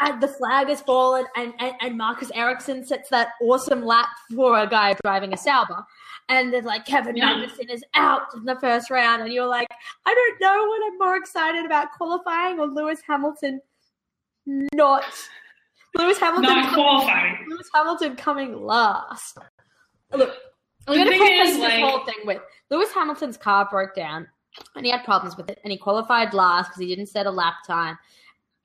[0.01, 4.59] and the flag has fallen and, and, and Marcus Ericsson sets that awesome lap for
[4.59, 5.85] a guy driving a Sauber.
[6.29, 7.35] And then like Kevin Yeah.
[7.35, 9.69] Magnussen is out in the first round and you're like,
[10.05, 13.61] I don't know what I'm more excited about qualifying or Lewis Hamilton
[14.47, 15.05] not
[15.97, 17.47] Lewis Hamilton Not qualifying.
[17.49, 19.39] Lewis Hamilton coming last.
[20.13, 20.35] Look,
[20.89, 23.95] I'm The going to thing preface this like- whole thing with Lewis Hamilton's car broke
[23.95, 24.27] down,
[24.75, 27.31] and he had problems with it, and he qualified last because he didn't set a
[27.31, 27.97] lap time,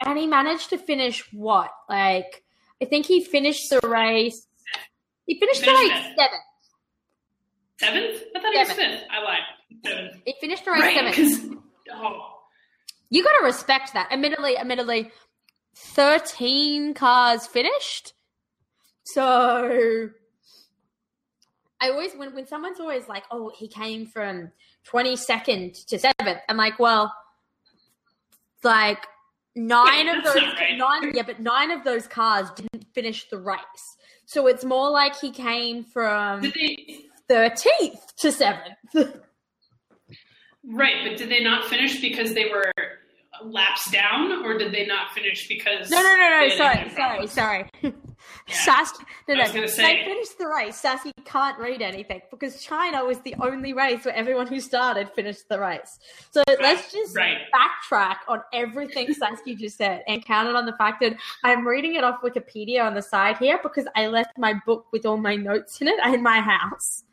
[0.06, 1.72] and he managed to finish what?
[1.88, 2.44] Like,
[2.82, 4.48] I think he finished the race.
[5.26, 6.42] He finished the Finished race seventh.
[7.80, 8.24] Seventh?
[8.36, 9.00] I thought it was Seventh.
[9.00, 9.04] fifth.
[9.12, 9.40] I lied.
[9.86, 10.22] Seventh.
[10.26, 11.58] He finished the race Right, seventh.
[11.94, 12.36] oh,
[13.10, 14.10] You got to respect that.
[14.12, 15.12] Admittedly, admittedly,
[15.76, 18.14] thirteen cars finished.
[19.04, 20.10] So
[21.82, 24.52] I always when when someone's always like, "Oh, he came from
[24.84, 27.14] twenty second to seventh, I'm like, "Well,
[28.64, 29.06] like
[29.56, 30.78] nine of those right.
[30.78, 35.16] nine, yeah, but nine of those cars didn't finish the race." So it's more like
[35.20, 37.00] he came from they?
[37.28, 38.76] thirteenth to seventh.
[40.72, 42.72] Right, but did they not finish because they were
[43.44, 45.90] laps down, or did they not finish because?
[45.90, 46.50] No, no, no, no.
[46.56, 47.70] Sorry, sorry, sorry.
[49.28, 49.44] No, I no.
[49.44, 50.82] was gonna They say- finished the race.
[50.82, 55.48] Sasky can't read anything because China was the only race where everyone who started finished
[55.50, 56.00] the race.
[56.32, 57.38] So let's just right.
[57.54, 62.04] backtrack on everything Sasky just said and counted on the fact that I'm reading it
[62.04, 65.80] off Wikipedia on the side here because I left my book with all my notes
[65.82, 67.04] in it in my house.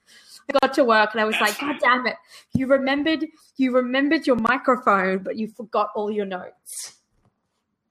[0.62, 1.58] Got to work and I was like.
[1.58, 2.16] God damn it.
[2.54, 6.96] You remembered you remembered your microphone, but you forgot all your notes.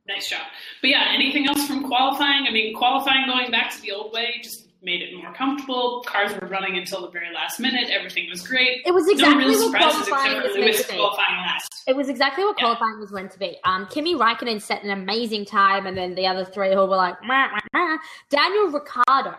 [0.07, 0.41] Nice job.
[0.81, 2.45] But yeah, anything else from qualifying?
[2.47, 6.03] I mean, qualifying going back to the old way just made it more comfortable.
[6.07, 7.89] Cars were running until the very last minute.
[7.89, 8.83] Everything was great.
[8.85, 10.95] It was no exactly real what qualifying was meant to be.
[10.95, 11.83] qualifying last.
[11.87, 12.65] It was exactly what Yeah.
[12.65, 13.57] qualifying was meant to be.
[13.63, 17.19] Um, Kimi Raikkonen set an amazing time, and then the other three who were like,
[17.23, 17.97] meh, meh, meh.
[18.29, 19.35] Daniel Ricciardo.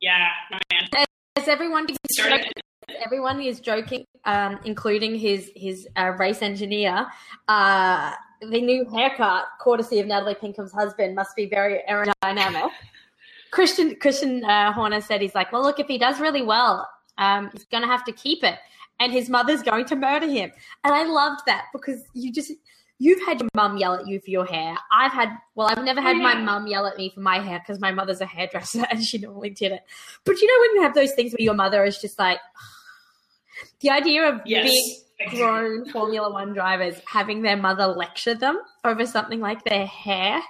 [0.00, 1.05] Yeah, my man.
[1.36, 1.86] Everyone
[3.04, 7.06] everyone is joking, um, including his his uh, race engineer.
[7.46, 12.70] Uh, the new haircut, courtesy of Natalie Pinkham's husband, must be very aerodynamic.
[13.50, 17.50] Christian Christian uh, Horner said he's like, well, look, if he does really well, um,
[17.52, 18.58] he's going to have to keep it,
[18.98, 20.50] and his mother's going to murder him.
[20.84, 22.52] And I loved that because you just
[22.98, 24.76] you've had your mum yell at you for your hair.
[24.92, 27.38] I've had well, I've never oh, had Oh, my mum yell at me for my
[27.38, 29.82] hair because my mother's a hairdresser and she normally did it.
[30.24, 32.38] But you know when you have those things where your mother is just like
[33.80, 34.70] the idea of Yes.
[35.18, 40.40] big grown Formula One drivers having their mother lecture them over something like their hair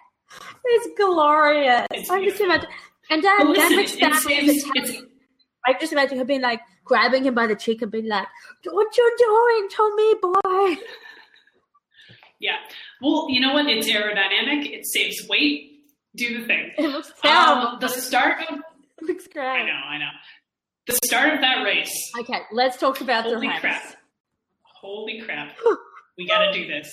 [0.75, 1.87] is glorious.
[1.93, 2.69] It's I just imagine.
[3.11, 5.11] And Dan, But listen, Dan it's, Verstappen is it's, it's, Italian.
[5.67, 8.27] I just imagine her being like grabbing him by the cheek and being like,
[8.65, 10.83] "What you doing to me, boy?"
[12.39, 12.57] Yeah.
[13.01, 13.67] Well, you know what?
[13.67, 14.71] It's aerodynamic.
[14.71, 15.73] It saves weight.
[16.15, 16.73] Do the thing.
[16.79, 17.69] It looks terrible.
[17.69, 18.59] Um, the start of
[18.99, 19.45] it looks great.
[19.47, 20.11] I know, I know.
[20.87, 21.93] The start of that race.
[22.21, 23.61] Okay, let's talk about the Holy race.
[23.61, 23.83] crap!
[24.63, 25.57] Holy crap!
[26.19, 26.89] we got to do this.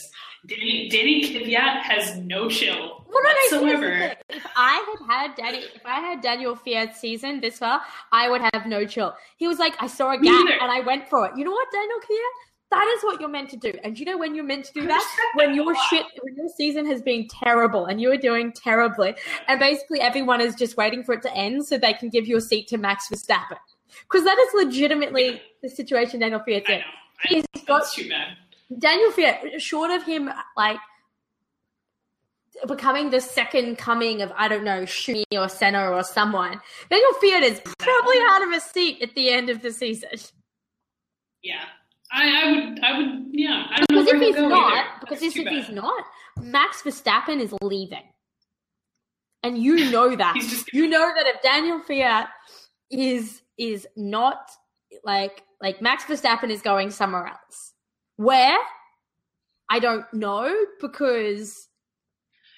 [0.45, 4.15] Danny, Danny Kvyat has no chill Well, no, no, here's the whatsoever.
[4.27, 8.41] If I had had Danny, if I had Daniel Kvyat's season this far, I would
[8.41, 9.15] have no chill.
[9.37, 11.37] He was like, I saw a gap and I went for it.
[11.37, 12.33] You know what, Daniel Kvyat?
[12.73, 13.71] That is what you're meant to do.
[13.83, 15.03] And you know when you're meant to do that?
[15.35, 19.13] When your shit, when your season has been terrible and you are doing terribly,
[19.47, 22.35] and basically everyone is just waiting for it to end so they can give you
[22.37, 23.57] a seat to Max Verstappen.
[24.01, 26.81] Because that is legitimately the situation Daniel Kvyat's in.
[27.25, 28.37] He's got too bad.
[28.79, 30.79] Daniel Kvyat, short of him like
[32.67, 36.59] becoming the second coming of I don't know Shumi or Senna or someone,
[36.89, 40.09] Daniel Kvyat is probably out of a seat at the end of the season.
[41.43, 41.65] Yeah.
[42.13, 42.79] I, I would.
[42.83, 43.25] I would.
[43.31, 43.65] Yeah.
[43.71, 44.89] I don't Because if he's not, either.
[45.01, 46.03] because if he's not,
[46.39, 48.03] Max Verstappen is leaving,
[49.41, 50.35] and you know that.
[50.71, 52.27] You know that if Daniel Kvyat
[52.91, 54.51] is is not
[55.03, 57.73] like like Max Verstappen is going somewhere else.
[58.17, 58.57] Where?
[59.69, 61.67] I don't know because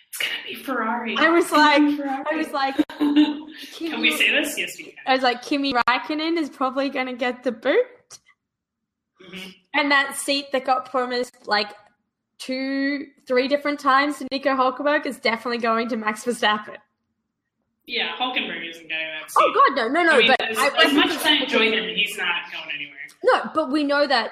[0.10, 1.16] It's gonna be Ferrari.
[1.18, 2.24] I was like, Ferrari.
[2.30, 4.58] I was like, Can we say this?
[4.58, 4.94] Yes, we can.
[5.06, 7.86] I was like, Kimi Raikkonen is probably going to get the boot,
[9.32, 9.56] Mhm.
[9.74, 11.70] and that seat that got promised like
[12.38, 16.78] two, three different times to Nico Hulkenberg is definitely going to Max Verstappen.
[17.88, 19.38] Yeah, Hulkenberg isn't getting that seat.
[19.40, 20.14] Oh God, no, no, no!
[20.14, 22.98] I mean, but as, I, as much as I enjoy him, he's not going anywhere.
[23.24, 24.32] no, but we know that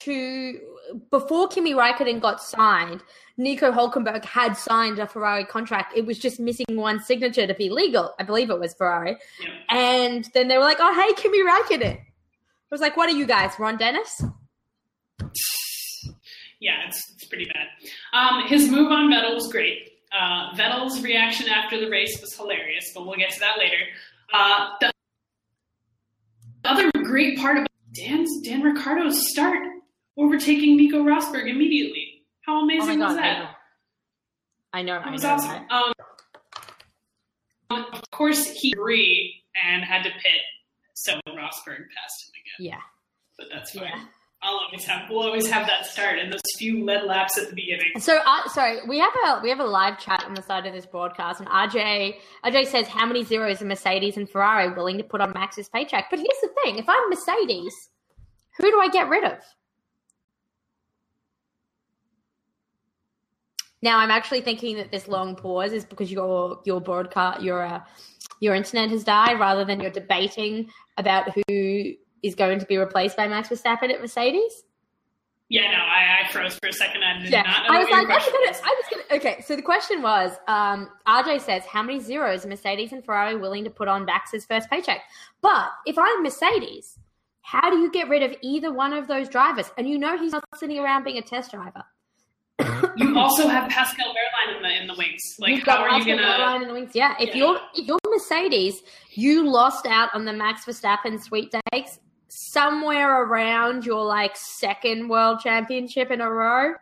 [0.00, 0.60] to
[1.10, 3.02] before Kimi Raikkonen got signed,
[3.36, 5.96] Nico Hulkenberg had signed a Ferrari contract.
[5.96, 8.14] It was just missing one signature to be legal.
[8.18, 9.16] I believe it was Ferrari.
[9.40, 9.48] Yeah.
[9.70, 12.00] And then they were like, "Oh, hey, Kimi Raikkonen."
[12.70, 14.22] I was like, "What are you guys, Ron Dennis?"
[16.58, 17.66] Yeah, it's, it's pretty bad.
[18.12, 19.90] Um, his move on Vettel was great.
[20.12, 23.76] Uh, Vettel's reaction after the race was hilarious, but we'll get to that later.
[24.32, 24.92] Uh, the
[26.64, 29.58] other great part about Dan's, Dan Ricciardo's start,
[30.16, 32.24] overtaking Nico Rosberg immediately.
[32.40, 33.56] How amazing was that?
[34.72, 34.96] I know.
[34.96, 35.30] I was know.
[35.30, 35.66] awesome.
[35.70, 35.92] Um,
[37.92, 40.40] of course, he agreed and had to pit,
[40.96, 42.58] so Rosberg passed him again.
[42.58, 42.80] Yeah.
[43.38, 43.84] But that's fine.
[43.84, 44.04] Yeah.
[44.42, 47.54] I'll always have we'll always have that start and those few lead laps at the
[47.54, 47.98] beginning.
[47.98, 50.72] So, uh, sorry, we have a we have a live chat on the side of
[50.72, 55.04] this broadcast, and RJ RJ says, "How many zeros are Mercedes and Ferrari willing to
[55.04, 57.74] put on Max's paycheck?" But here's the thing: if I'm Mercedes,
[58.58, 59.38] who do I get rid of?
[63.82, 67.80] Now, I'm actually thinking that this long pause is because your your broadcast your uh,
[68.40, 73.16] your internet has died, rather than you're debating about who is going to be replaced
[73.16, 74.64] by Max Verstappen at Mercedes.
[75.48, 77.04] Yeah, no, I, I froze for a second.
[77.04, 78.68] I did Yeah, not know I was like, I was gonna.
[78.68, 79.18] I was gonna.
[79.20, 83.36] Okay, so the question was, um, RJ says, how many zeros are Mercedes and Ferrari
[83.36, 85.02] willing to put on Max's first paycheck?
[85.42, 86.98] But if I'm Mercedes,
[87.42, 89.70] how do you get rid of either one of those drivers?
[89.78, 91.84] And you know he's not sitting around being a test driver.
[92.96, 95.20] You also have Pascal Wehrlein in the in the wings.
[95.38, 96.22] Like, You've how got are you gonna?
[96.26, 96.90] Wehrlein in the wings.
[96.94, 97.34] Yeah, if Yeah.
[97.36, 98.82] you're if you're Mercedes,
[99.12, 101.98] you lost out on the Max Verstappen sweepstakes
[102.28, 106.74] somewhere around your like second world championship in a row,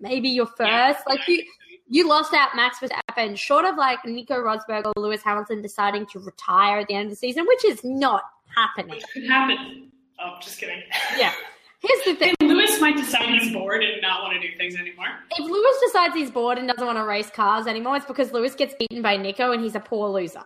[0.00, 0.60] maybe your first.
[0.60, 1.42] Yeah, like you,
[1.88, 6.18] you lost out Max Verstappen, short of like Nico Rosberg or Lewis Hamilton deciding to
[6.20, 8.22] retire at the end of the season, which is not
[8.54, 8.96] happening.
[8.96, 9.90] Which could happen.
[10.22, 10.82] Oh, just kidding.
[11.16, 11.32] Yeah.
[11.80, 12.34] Here's the thing.
[12.70, 15.06] Lewis might decide he's bored and not want to do things anymore.
[15.32, 18.54] If Lewis decides he's bored and doesn't want to race cars anymore, it's because Lewis
[18.54, 20.42] gets beaten by Nico and he's a poor loser.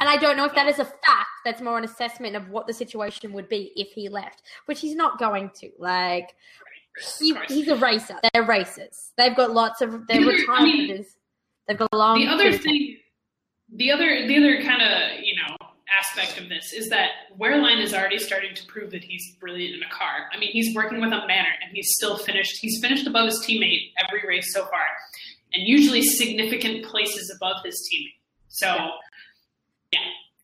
[0.00, 1.28] And I don't know if that is a fact.
[1.44, 4.94] That's more an assessment of what the situation would be if he left, which he's
[4.94, 5.70] not going to.
[5.78, 6.34] Like,
[7.18, 8.16] he, he's a racer.
[8.32, 9.12] They're racers.
[9.16, 10.06] They've got lots of.
[10.06, 11.06] They're The other- I mean.
[11.66, 12.18] They've got long.
[12.20, 12.96] the other thing,
[13.74, 15.54] the other the other kind of you know
[15.96, 19.82] aspect of this is that Wehrlein is already starting to prove that he's brilliant in
[19.82, 20.28] a car.
[20.32, 22.58] I mean, he's working with a Manor, and he's still finished.
[22.60, 24.86] He's finished above his teammate every race so far,
[25.54, 28.14] and usually significant places above his teammate.
[28.48, 28.90] So,
[29.92, 30.00] yeah,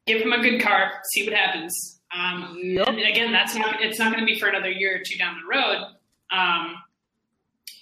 [0.06, 2.00] give him a good car, see what happens.
[2.14, 5.18] Um, And again, that's not it's not going to be for another year or two
[5.18, 5.84] down the road.
[6.30, 6.76] Um,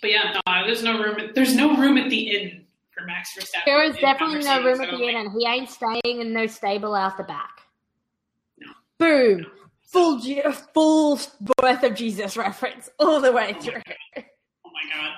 [0.01, 1.31] but yeah, no, there's no room.
[1.35, 2.62] There's no room at the inn
[2.95, 3.65] for Max Verstappen.
[3.65, 6.95] There is definitely no room at the end, and he ain't staying in no stable
[6.95, 7.63] out the back.
[8.59, 8.69] No.
[8.99, 9.47] Boom.
[9.93, 11.21] Full, Je- full
[11.61, 13.75] birth of Jesus reference all the way through.
[14.17, 15.11] Oh my god,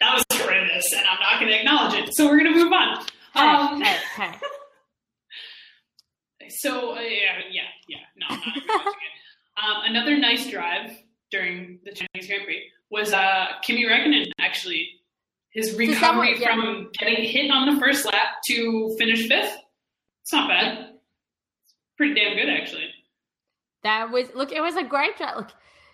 [0.00, 2.14] that was horrendous, and I'm not going to acknowledge it.
[2.14, 3.04] So we're going to move on.
[3.34, 4.32] Hey, Um, hey, hey.
[6.48, 7.96] So uh, yeah, yeah, yeah.
[8.16, 8.86] No, I'm not.
[9.58, 10.90] Um, another nice drive
[11.32, 14.26] during the Chinese Grand Prix was uh, Kimi Räikkönen.
[14.38, 14.88] Actually,
[15.56, 16.54] his recovery yeah.
[16.54, 19.56] from getting hit on the first lap to finish fifth.
[20.22, 20.78] It's not bad.
[21.64, 22.90] It's pretty damn good, actually.
[23.82, 24.52] That was look.
[24.52, 25.36] It was a great drive.
[25.36, 25.52] Look,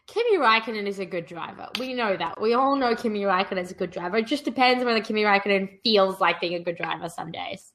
[0.09, 1.69] Kimi Raikkonen is a good driver.
[1.79, 2.41] We know that.
[2.41, 4.17] We all know Kimi Raikkonen is a good driver.
[4.17, 7.73] It just depends whether Kimi Raikkonen feels like being a good driver some days.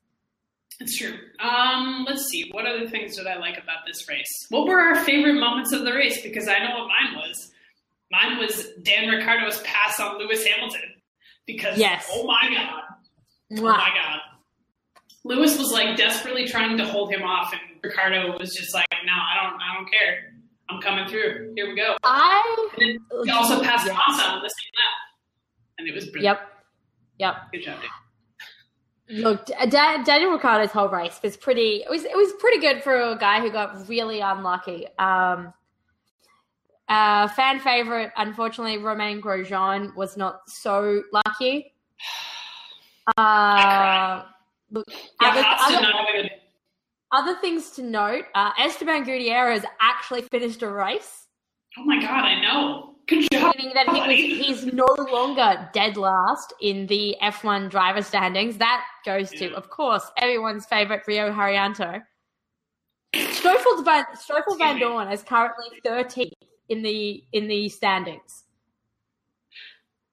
[0.80, 1.14] It's true.
[1.40, 2.50] Um, let's see.
[2.52, 4.30] What other things did I like about this race?
[4.50, 6.22] What were our favorite moments of the race?
[6.22, 7.52] Because I know what mine was.
[8.12, 10.97] Mine was Dan Ricciardo's pass on Lewis Hamilton.
[11.48, 12.08] Because Yes.
[12.12, 12.84] oh my god,
[13.58, 14.20] oh my god,
[15.24, 19.14] Lewis was like desperately trying to hold him off, and Ricciardo was just like, "No,
[19.14, 20.34] I don't, I don't care.
[20.70, 21.54] I'm coming through.
[21.56, 23.94] Here we go." I he also passed Yeah.
[23.94, 24.94] Massa on the same lap,
[25.80, 26.38] and it was brilliant.
[26.38, 26.50] yep,
[27.18, 27.36] yep.
[27.54, 27.90] Good job, Dave.
[29.24, 31.78] Look, Daniel Ricciardo's whole race was pretty.
[31.86, 34.86] It was it was pretty good for a guy who got really unlucky.
[35.00, 35.54] Um,
[36.90, 41.74] uh, fan favorite, unfortunately, Romain Grosjean was not so lucky.
[43.18, 44.24] Uh,
[44.70, 44.86] look,
[45.22, 46.32] Yeah, other, other, not have a good.
[47.14, 51.28] other things to note: uh, Esteban Gutierrez actually finished a race,
[51.78, 52.96] Oh my god, I know.
[53.08, 53.54] Good job.
[53.56, 58.58] meaning that he was he's no longer dead last in the F1 driver standings.
[58.58, 59.56] That goes to, Yeah.
[59.56, 62.02] of course, everyone's favorite Rio Haryanto.
[63.32, 64.78] Stoffel Van Stoffel Van.
[64.80, 66.32] Dorn is currently 13th
[66.70, 68.44] in the in the standings.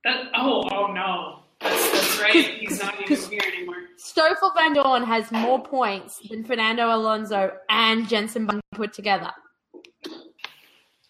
[0.04, 1.40] That, oh, oh no.
[1.60, 2.34] That's, that's right.
[2.34, 3.76] He's not even here anymore.
[3.96, 9.30] Stoffel Vandoorne has more points than Fernando Alonso and Jenson Button put together.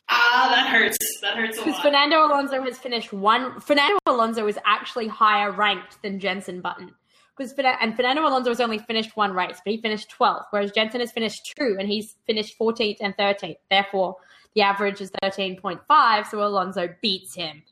[0.09, 0.97] Ah, that hurts.
[1.23, 1.81] That hurts a Because.
[1.81, 3.59] Fernando Alonso has finished one.
[3.61, 6.93] Fernando Alonso is actually higher ranked than Jenson Button.
[7.37, 11.01] Because and Fernando Alonso has only finished one race, but he finished 12th, whereas Jenson
[11.01, 13.57] has finished two, and he's finished 14th and 13th.
[13.69, 14.17] Therefore,
[14.55, 17.63] the average is 13.5, so Alonso beats him.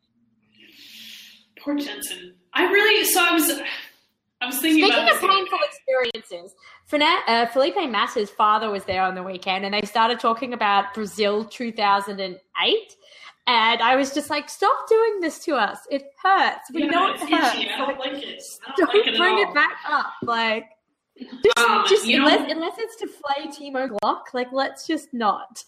[1.60, 2.34] Poor Jenson.
[2.54, 3.04] I really.
[3.04, 3.60] So I was.
[4.40, 6.56] I was thinking Speaking about of the painful experiences,
[6.92, 11.44] uh, Felipe Massa's father was there on the weekend, and they started talking about Brazil
[11.44, 12.96] 2008.
[13.46, 15.80] And I was just like, "Stop doing this to us!
[15.90, 16.70] It hurts.
[16.72, 17.54] We Yeah, know it hurts.
[17.56, 17.68] itchy.
[17.70, 18.42] I don't like it.
[18.66, 19.42] I don't Don't like it bring all.
[19.50, 20.12] it back up.
[20.22, 20.66] Like,
[21.18, 25.12] just, Um, just you know- unless, unless it's to flay Timo Glock, like, let's just
[25.12, 25.64] not.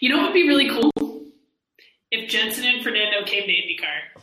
[0.00, 0.90] You know what would be really cool?
[2.10, 4.22] If Jenson and Fernando came to IndyCar.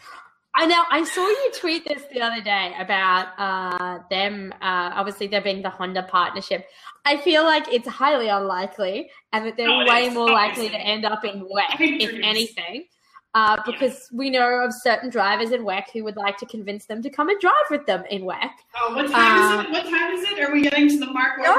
[0.59, 0.83] I know.
[0.91, 4.51] I saw you tweet this the other day about uh, them.
[4.61, 6.65] Uh, obviously, there being the Honda partnership.
[7.05, 10.77] I feel like it's highly unlikely, and that they're it way is, more likely to
[10.77, 12.83] end up in WEC, if anything.
[13.33, 17.01] Uh, because we know of certain drivers in WEC who would like to convince them
[17.03, 18.49] to come and drive with them in WEC.
[18.75, 19.71] Oh, what time is it?
[19.71, 20.39] What time is it?
[20.41, 21.55] Are we getting to the mark No,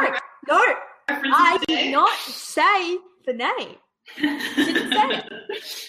[0.48, 0.74] no,
[1.09, 1.84] I today?
[1.84, 3.76] did not say the name.
[4.18, 5.32] Didn't it.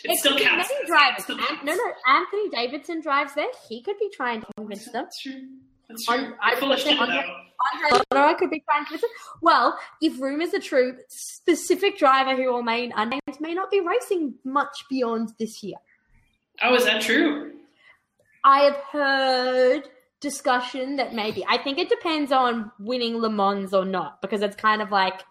[0.04, 0.72] it still counts.
[0.88, 1.24] drivers.
[1.24, 1.64] still counts.
[1.64, 1.92] no, no.
[2.08, 3.48] Anthony Davidson drives there.
[3.68, 4.94] He could be trying to convince them.
[4.94, 5.48] That's true.
[5.88, 6.16] That's true.
[6.16, 7.18] On- I You're full of shit, Andre-.
[7.74, 9.10] Andre Lotterer could be trying to convince them.
[9.42, 14.36] Well, if rumors are true, specific driver who will remain unnamed may not be racing
[14.44, 15.78] much beyond this year.
[16.62, 17.54] Oh, is that true?
[18.44, 23.86] I have heard discussion that maybe I think it depends on winning Le Mans or
[23.86, 25.22] not because it's kind of like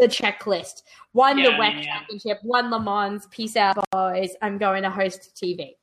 [0.00, 0.82] the checklist.
[1.12, 1.98] Won Yeah, the WEC yeah.
[1.98, 4.30] championship, won Le Mans, peace out, boys.
[4.42, 5.76] I'm going to host TV.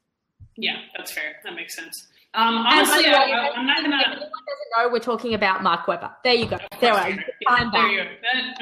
[0.57, 1.36] Yeah, that's fair.
[1.43, 2.07] That makes sense.
[2.34, 3.95] Um, honestly, way, I, I'm not if gonna.
[3.95, 4.30] anyone doesn't
[4.78, 6.11] know, we're talking about Mark Webber.
[6.24, 6.57] There you go.
[6.80, 7.22] There we go.
[7.41, 7.91] Yeah, there that.
[7.91, 8.03] you go.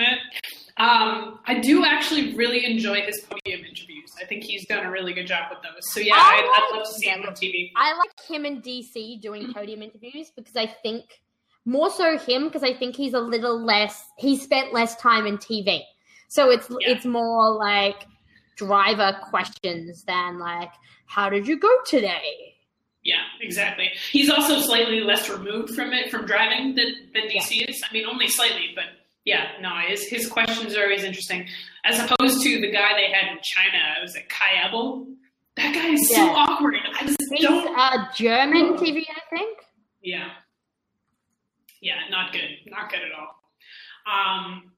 [0.01, 0.16] Eh, eh.
[0.78, 4.12] Um, I do actually really enjoy his podium interviews.
[4.22, 5.80] I think he's done a really good job with those.
[5.93, 7.72] So yeah, I I'd, I'd like love to see him on TV.
[7.76, 11.22] I like him and DC doing podium interviews because I think
[11.66, 14.05] more so him because I think he's a little less.
[14.18, 15.82] He spent less time in TV,
[16.30, 16.91] so it's Yeah.
[16.91, 18.05] it's more like
[18.55, 20.72] driver questions than like
[21.07, 22.53] how did you go today?
[23.03, 23.91] Yeah, exactly.
[24.11, 27.84] He's also slightly less removed from it from driving than, than DC is.
[27.88, 28.86] I mean, only slightly, but
[29.26, 31.47] yeah, no, his his questions are always interesting.
[31.84, 35.07] As opposed to the guy they had in China, it was it Kai Ebel?
[35.55, 36.76] That guy is so awkward.
[36.99, 37.68] I just He's don't.
[37.78, 39.59] a German TV, I think.
[40.01, 40.30] Yeah.
[41.86, 42.50] Yeah, not good.
[42.66, 43.36] Not good at all.
[44.12, 44.72] Um,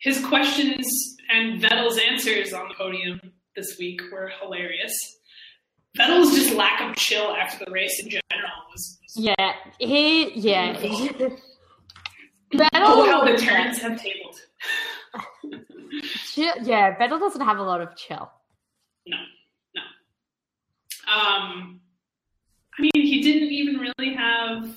[0.00, 0.86] his questions
[1.32, 3.18] and Vettel's answers on the podium
[3.56, 4.92] this week were hilarious.
[5.98, 8.98] Vettel's just lack of chill after the race in general was.
[9.02, 10.74] was Yeah, he yeah.
[12.52, 14.36] Vettel, oh, how the turns have tabled.
[16.34, 18.30] Chill- yeah, Vettel doesn't have a lot of chill.
[19.06, 19.16] No,
[19.74, 19.80] no.
[21.10, 21.80] Um,
[22.78, 24.68] I mean, he didn't even really have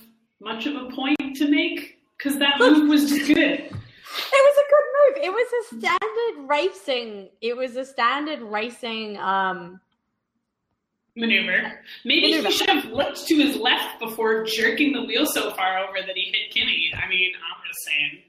[0.41, 3.37] much of a point to make because that move was just good.
[3.37, 5.25] It was a good move.
[5.25, 7.29] It was a standard racing.
[7.41, 9.17] It was a standard racing.
[9.17, 9.79] Um,
[11.15, 11.79] maneuver.
[12.05, 12.47] Maybe Maneuver.
[12.47, 16.15] he should have looked to his left before jerking the wheel so far over that
[16.15, 16.91] he hit Kimi.
[16.95, 18.23] I mean, I'm just saying.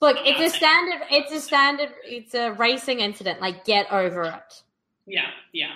[0.00, 1.00] look, I'm it's a standard.
[1.10, 1.92] It's a standard.
[2.04, 3.40] It's a racing incident.
[3.40, 4.62] Like, get over it.
[5.06, 5.72] Yeah, yeah.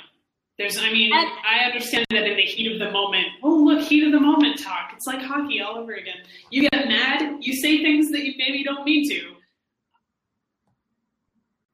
[0.60, 3.28] There's, I mean, And- I understand that in the heat of the moment.
[3.42, 4.92] Oh, look, heat of the moment talk.
[4.94, 6.18] It's like hockey all over again.
[6.50, 9.36] You get mad, you say things that you maybe don't mean to.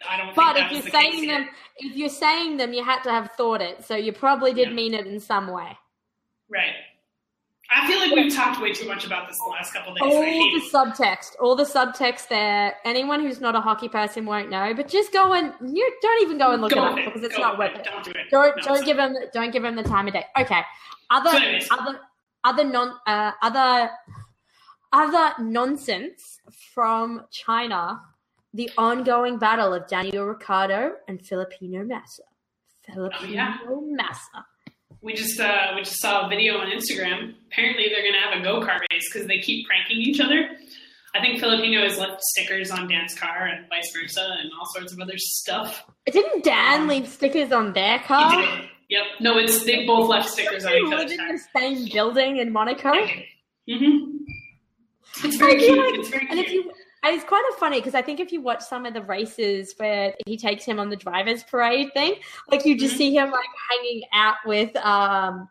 [0.09, 0.37] I don't.
[0.37, 3.61] But if you're the saying them, if you're saying them, you had to have thought
[3.61, 3.85] it.
[3.85, 4.75] So you probably did Yeah.
[4.75, 5.77] mean it in some way.
[6.49, 6.75] right?
[7.71, 10.03] I feel like we've talked way too much about this the last couple days.
[10.03, 10.73] All the it.
[10.73, 12.75] subtext, all the subtext there.
[12.85, 14.73] Anyone who's not a hockey person won't know.
[14.75, 17.05] But just go and you don't even go and look Go it up it.
[17.07, 17.85] because it's Go not worth it.
[17.85, 18.31] Don't do it.
[18.31, 20.25] Don't No, don't give them don't give them the time of day.
[20.39, 20.61] Okay,
[21.11, 22.01] other So other
[22.45, 23.91] other non uh, other
[24.93, 26.41] other nonsense
[26.75, 28.01] from China.
[28.55, 32.23] The ongoing battle of Daniel Ricciardo and Filipino Massa.
[32.87, 33.59] Filipino Oh, yeah.
[33.97, 34.47] Massa.
[35.07, 37.35] We just uh, we just saw a video on Instagram.
[37.47, 40.51] Apparently, they're gonna have a go kart race because they keep pranking each other.
[41.15, 44.93] I think Filipino has left stickers on Dan's car and vice versa, and all sorts
[44.93, 45.85] of other stuff.
[46.11, 48.33] Didn't Dan leave stickers on their He car?
[48.89, 49.05] Yep.
[49.21, 52.53] No, it's they both left stickers on each live other's in the same building in
[52.53, 52.93] Monaco.
[53.69, 54.17] Mm-hmm.
[55.25, 55.79] It's very cute.
[55.79, 56.71] like- it's very And if you,
[57.07, 59.75] and it's kind of funny because I think if you watch some of the races
[59.79, 62.15] where he takes him on the drivers' parade thing,
[62.51, 62.99] like you just Mhm.
[62.99, 65.49] see him like hanging out with, um,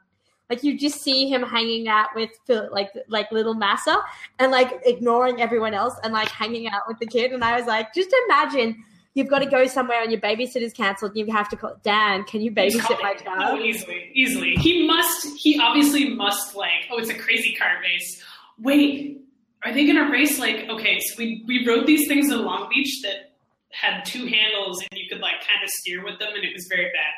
[0.50, 2.30] like you just see him hanging out with
[2.72, 3.98] like like little Massa
[4.40, 7.32] and like ignoring everyone else and like hanging out with the kid.
[7.32, 8.84] And I was like, just imagine
[9.16, 12.26] you've got to go somewhere and your babysitter's cancelled and you have to call Dan.
[12.26, 13.60] Can you babysit my Oh, child?
[13.62, 14.52] easily, easily.
[14.58, 15.36] He must.
[15.38, 16.86] He obviously must like.
[16.92, 18.22] Oh, it's a crazy car race.
[18.60, 19.22] Wait,
[19.66, 20.70] are they gonna race like?
[20.70, 23.34] Okay, so we we rode these things in Long Beach that
[23.72, 26.68] had two handles and you could like kind of steer with them, and it was
[26.70, 27.14] very bad.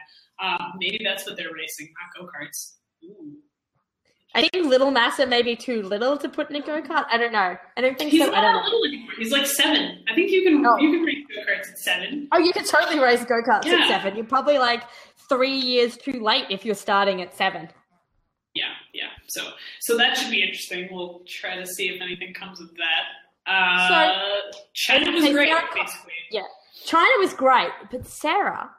[0.61, 2.73] Um, maybe that's what they're racing, not go karts.
[4.35, 7.05] I think little Massa may be too little to put in a go kart.
[7.11, 7.57] I don't know.
[7.75, 8.31] I don't think He's so.
[8.33, 9.11] I not little anymore.
[9.17, 10.03] He's like seven.
[10.07, 10.77] I think you can Oh.
[10.77, 12.27] you can race go karts at seven.
[12.31, 13.79] Oh, you could totally race go karts Yeah.
[13.79, 14.15] at seven.
[14.15, 14.83] You're probably like
[15.29, 17.69] three years too late if you're starting at seven.
[18.53, 19.07] Yeah, yeah.
[19.29, 19.41] So
[19.79, 20.87] so that should be interesting.
[20.91, 23.03] We'll try to see if anything comes of that.
[23.45, 26.13] Uh, China was great, Sarah- basically.
[26.31, 26.41] Yeah.
[26.85, 28.69] China was great, but Sarah,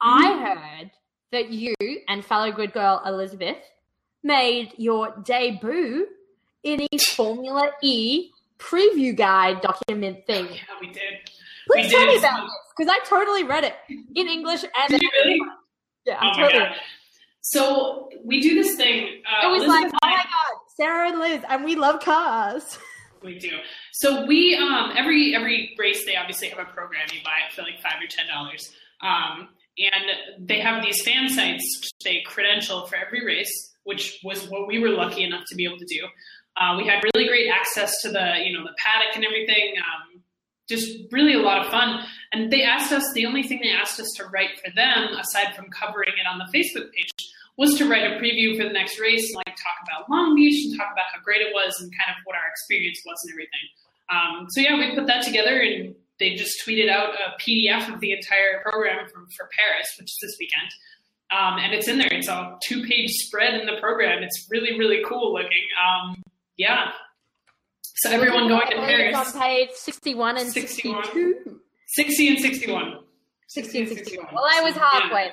[0.00, 0.44] I Mm-hmm.
[0.44, 0.90] heard
[1.32, 1.74] that you
[2.08, 3.56] and fellow good girl Elizabeth
[4.22, 6.06] made your debut
[6.62, 10.46] in a Formula E preview guide document thing.
[10.46, 11.02] Yeah, we did.
[11.66, 13.74] Please we tell me about this because I totally read it
[14.14, 15.40] in English and Did you really?
[16.04, 16.70] yeah, Oh I my totally.
[17.42, 19.22] So we do this thing.
[19.26, 22.00] Uh, It was Elizabeth like, oh I- my god, Sarah and Liz, and we love
[22.00, 22.78] cars.
[23.24, 23.56] We do.
[23.92, 27.62] So we um every every race they obviously have a program you buy it for
[27.62, 28.68] like five or ten dollars.
[29.00, 33.52] Um and they have these fan sites which they credential for every race,
[33.84, 36.00] which was what we were lucky enough to be able to do.
[36.56, 39.74] Uh, we had really great access to the you know the paddock and everything.
[39.78, 40.20] Um,
[40.68, 42.04] just really a lot of fun.
[42.32, 45.54] And they asked us the only thing they asked us to write for them, aside
[45.54, 47.10] from covering it on the Facebook page,
[47.58, 50.64] was to write a preview for the next race, and, like talk about Long Beach
[50.64, 53.32] and talk about how great it was and kind of what our experience was and
[53.32, 53.66] everything.
[54.10, 58.00] Um, so yeah, we put that together and they just tweeted out a PDF of
[58.00, 60.70] the entire program from, for Paris, which is this weekend.
[61.32, 62.12] Um, and it's in there.
[62.12, 64.22] It's a two page spread in the program.
[64.22, 65.64] It's really, really cool looking.
[65.82, 66.22] Um,
[66.56, 66.92] yeah.
[67.96, 69.16] So everyone going to Paris.
[69.16, 71.04] It's on page 61 and 61.
[71.04, 71.60] 62.
[71.86, 72.98] 60 and 61.
[73.48, 74.26] 60 and 61.
[74.32, 75.26] Well, I was halfway.
[75.26, 75.32] Yeah.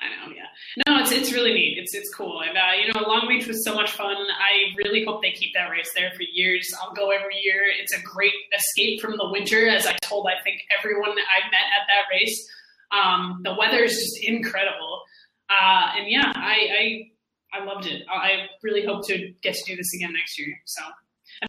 [0.00, 0.46] I know, yeah.
[0.86, 1.76] No, it's it's really neat.
[1.76, 4.16] It's it's cool, and uh, you know, Long Beach was so much fun.
[4.16, 6.72] I really hope they keep that race there for years.
[6.80, 7.62] I'll go every year.
[7.80, 11.66] It's a great escape from the winter, as I told I think everyone I met
[11.80, 12.48] at that race.
[12.92, 15.02] Um, the weather is just incredible,
[15.50, 17.08] uh, and yeah, I,
[17.52, 18.02] I I loved it.
[18.08, 20.54] I really hope to get to do this again next year.
[20.66, 20.82] So,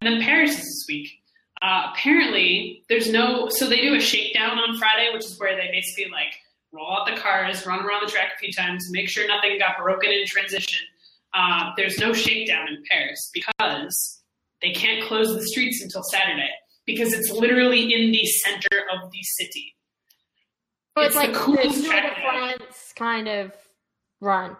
[0.02, 1.10] and then Paris is this week.
[1.62, 3.50] Uh, apparently, there's no.
[3.50, 6.34] So they do a shakedown on Friday, which is where they basically like
[6.72, 9.78] roll out the cars, run around the track a few times, make sure nothing got
[9.82, 10.86] broken in transition.
[11.34, 14.22] Uh, there's no shakedown in Paris because
[14.62, 16.50] they can't close the streets until Saturday
[16.86, 19.76] because it's literally in the center of the city.
[20.98, 22.16] So it's, It's like the coolest Tour de.
[22.16, 23.52] France kind of
[24.22, 24.58] run.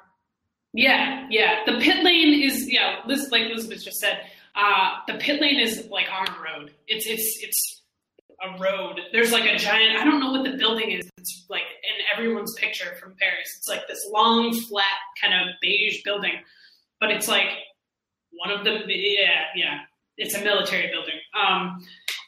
[0.74, 1.64] Yeah, yeah.
[1.66, 4.20] The pit lane is yeah, Liz, like Elizabeth just said.
[4.56, 6.72] Uh, the pit lane is like on a road.
[6.88, 7.79] It's it's it's
[8.44, 9.00] a road.
[9.12, 9.98] There's like a giant.
[10.00, 11.10] I don't know what the building is.
[11.18, 13.54] It's like in everyone's picture from Paris.
[13.58, 14.86] It's like this long, flat,
[15.22, 16.34] kind of beige building,
[17.00, 17.48] but it's like
[18.32, 19.80] one of the yeah yeah.
[20.18, 21.16] It's a military building.
[21.34, 21.86] Um,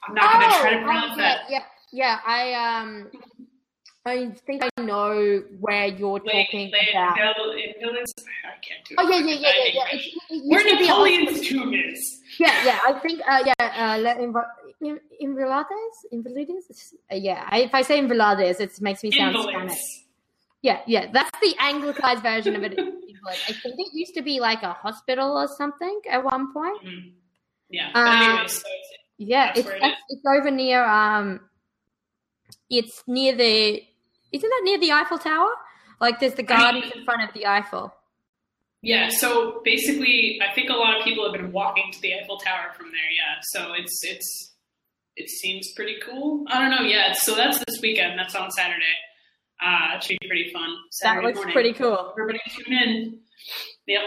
[0.07, 1.39] I'm not going to try to pronounce oh, yeah, that.
[1.49, 2.19] yeah, yeah.
[2.25, 3.11] I um,
[4.05, 7.15] I think I know where you're Like, talking about.
[7.37, 8.97] build- it buildings- I can't do it.
[8.97, 9.89] Oh yeah, yeah, yeah, yeah, yeah.
[9.91, 12.21] think- It- it Where to be a Napoleon's tomb is.
[12.39, 12.79] Yeah, yeah.
[12.87, 13.53] I think uh, yeah.
[13.59, 14.45] Uh, Le- Inv-
[14.81, 16.93] In- Invalides, Invalides.
[17.11, 17.45] Uh, yeah.
[17.49, 19.77] I, if I say Invalides, it makes me sound Spanish.
[20.61, 21.09] Yeah, yeah.
[21.11, 22.77] That's the anglicized version of it.
[22.77, 26.83] I think it used to be like a hospital or something at one point.
[26.83, 27.11] Mhm.
[27.69, 27.91] Yeah.
[27.93, 31.39] Um, anyway, so it's, Yeah, it's it it's over near um,
[32.69, 33.83] it's near the
[34.31, 35.51] isn't that near the Eiffel Tower?
[35.99, 37.93] Like there's the gardens in front of the Eiffel.
[38.81, 39.09] yeah.
[39.09, 42.71] So basically, I think a lot of people have been walking to the Eiffel Tower
[42.75, 43.11] from there.
[43.15, 43.39] Yeah.
[43.53, 44.50] So it's it's
[45.15, 46.45] it seems pretty cool.
[46.47, 46.87] I don't know.
[46.87, 47.13] Yeah.
[47.13, 48.17] So that's this weekend.
[48.17, 48.83] That's on Saturday.
[49.61, 50.69] Uh, it should be pretty fun.
[51.03, 51.53] That looks morning.
[51.53, 52.13] pretty cool.
[52.17, 53.19] Everybody tune in.
[53.87, 54.01] Yep.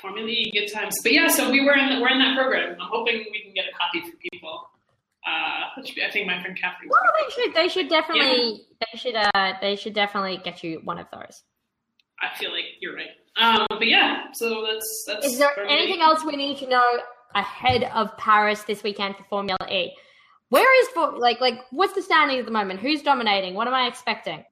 [0.00, 0.94] Formula E, good times.
[1.02, 2.76] But yeah, so we were in the, we're in that program.
[2.80, 4.70] I'm hoping we can get a copy for people.
[5.26, 6.88] Uh, which I think my friend Catherine.
[6.88, 10.98] Well, they should they should definitely they should uh they should definitely get you one
[10.98, 11.42] of those.
[12.22, 13.10] I feel like you're right.
[13.36, 15.26] Um, but yeah, so that's that's.
[15.26, 16.84] Is there anything else we need to know
[17.34, 19.92] ahead of Paris this weekend for Formula E?
[20.50, 22.80] Where is for like like what's the standing at the moment?
[22.80, 23.54] Who's dominating?
[23.54, 24.44] What am I expecting?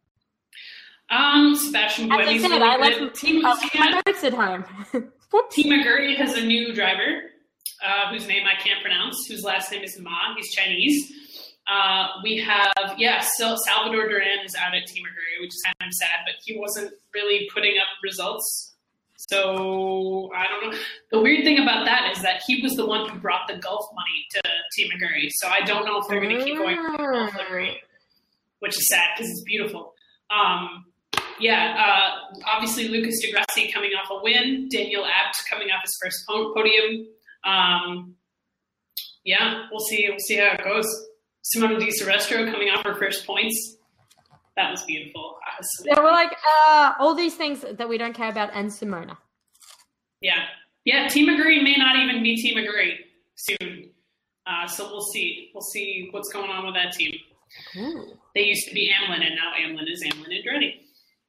[1.10, 3.02] Um, Sebastian As I Buemi's said, really I good.
[3.02, 4.64] left Team, Team, my notes at home.
[5.50, 7.22] Team Aguri has a new driver,
[7.84, 10.10] uh, whose name I can't pronounce, whose last name is Ma.
[10.36, 11.10] He's Chinese.
[11.66, 15.88] Uh, we have, yeah, so Salvador Duran is out at Team Aguri, which is kind
[15.88, 18.67] of sad, but he wasn't really putting up results.
[19.18, 20.78] So I don't know.
[21.10, 23.86] The weird thing about that is that he was the one who brought the golf
[23.94, 24.40] money to
[24.74, 25.28] Team Aguri.
[25.30, 27.80] So I don't know if they're going to keep going with the golf livery,
[28.60, 29.94] which is sad because it's beautiful.
[30.30, 30.84] Um,
[31.40, 35.96] yeah, uh, obviously Lucas di Grassi coming off a win, Daniel Abt coming off his
[36.02, 37.06] first podium.
[37.44, 38.14] Um,
[39.24, 40.06] yeah, we'll see.
[40.08, 40.86] We'll see how it goes.
[41.42, 43.77] Simona de Silvestro coming off her first points.
[44.58, 45.38] That was beautiful.
[45.84, 46.36] Yeah, we're like
[46.66, 49.16] uh, all these things that we don't care about, and Simona.
[50.20, 50.46] Yeah,
[50.84, 51.06] yeah.
[51.06, 52.96] Team Aguri may not even be Team Aguri
[53.36, 53.90] soon.
[54.48, 55.52] Uh, so we'll see.
[55.54, 57.14] We'll see what's going on with that team.
[58.34, 60.72] They used to be Amlin, and now Amlin is Amlin and Andretti.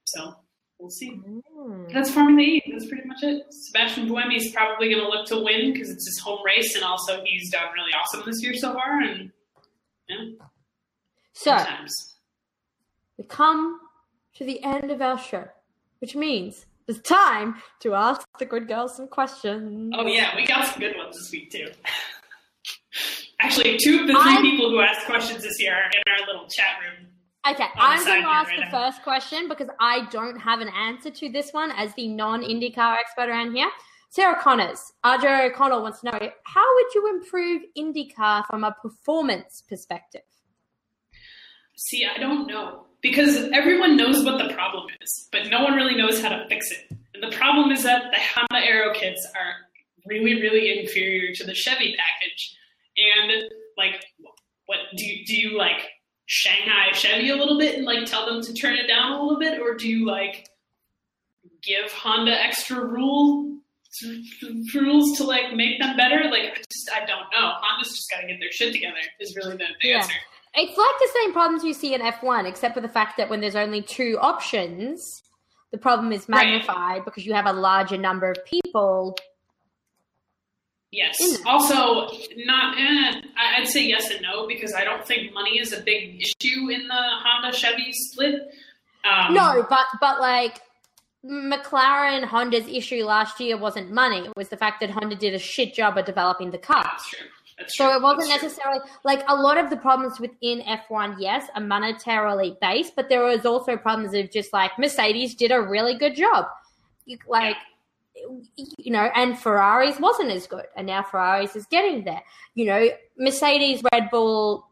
[0.06, 0.34] So
[0.80, 1.20] we'll see.
[1.92, 2.62] That's Formula E.
[2.72, 3.44] That's pretty much it.
[3.50, 6.82] Sebastian Buemi is probably going to look to win because it's his home race, and
[6.82, 9.00] also he's done really awesome this year so far.
[9.00, 9.30] And
[10.08, 10.16] yeah,
[11.34, 12.09] So good times.
[13.20, 13.78] We come
[14.34, 15.44] to the end of our show,
[15.98, 19.92] which means it's time to ask the good girls some questions.
[19.94, 21.68] Oh yeah, we got some good ones this week too.
[23.42, 26.26] Actually, two of the 3 I'm- people who asked questions this year are in our
[26.26, 27.08] little chat room.
[27.46, 28.90] Okay, I'm going to ask right the now.
[28.90, 33.28] first question because I don't have an answer to this one as the non-IndyCar expert
[33.28, 33.68] around here.
[34.10, 39.62] Sarah Connors, RJ O'Connell wants to know how would you improve IndyCar from a performance
[39.68, 40.22] perspective?
[41.76, 45.96] See, I don't know because everyone knows what the problem is, but no one really
[45.96, 46.90] knows how to fix it.
[47.14, 49.54] And the problem is that the Honda Aero kits are
[50.06, 52.56] really, really inferior to the Chevy package.
[52.96, 53.44] And
[53.76, 54.04] like,
[54.66, 55.80] what do you, do you like
[56.26, 59.38] Shanghai Chevy a little bit and like tell them to turn it down a little
[59.38, 60.48] bit, or do you like
[61.62, 63.46] give Honda extra rule
[64.74, 66.24] rules to like make them better?
[66.30, 67.52] Like, I just I don't know.
[67.60, 68.96] Honda's just got to get their shit together.
[69.18, 69.96] Is really the, the Yeah.
[69.98, 70.12] answer.
[70.54, 73.40] It's like the same problems you see in F1, except for the fact that when
[73.40, 75.22] there's only two options,
[75.70, 76.44] the problem is Right.
[76.44, 79.16] magnified because you have a larger number of people.
[80.90, 81.16] Yes.
[81.46, 82.76] Also, not.
[82.76, 83.20] Eh,
[83.58, 86.88] I'd say yes and no because I don't think money is a big issue in
[86.88, 88.52] the Honda Chevy split.
[89.04, 90.60] Um, No, but but like
[91.24, 95.38] McLaren Honda's issue last year wasn't money; it was the fact that Honda did a
[95.38, 96.82] shit job of developing the car.
[96.82, 97.28] that's true.
[97.60, 97.86] That's true.
[97.86, 98.48] So it wasn't That's true.
[98.48, 103.22] necessarily like a lot of the problems within F1, yes, are monetarily based, but there
[103.22, 106.46] was also problems of just like Mercedes did a really good job.
[107.28, 107.56] Like,
[108.78, 112.22] you know, and Ferraris wasn't as good, and now Ferraris is getting there.
[112.54, 112.88] You know,
[113.18, 114.66] Mercedes, Red Bull,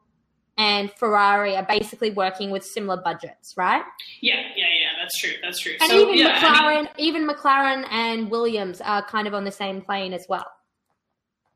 [0.58, 3.82] and Ferrari are basically working with similar budgets, right?
[4.20, 4.88] Yeah, yeah, yeah.
[5.00, 5.32] That's true.
[5.42, 5.74] That's true.
[5.80, 9.44] And so even yeah, McLaren, I mean, even McLaren and Williams are kind of on
[9.44, 10.46] the same plane as well.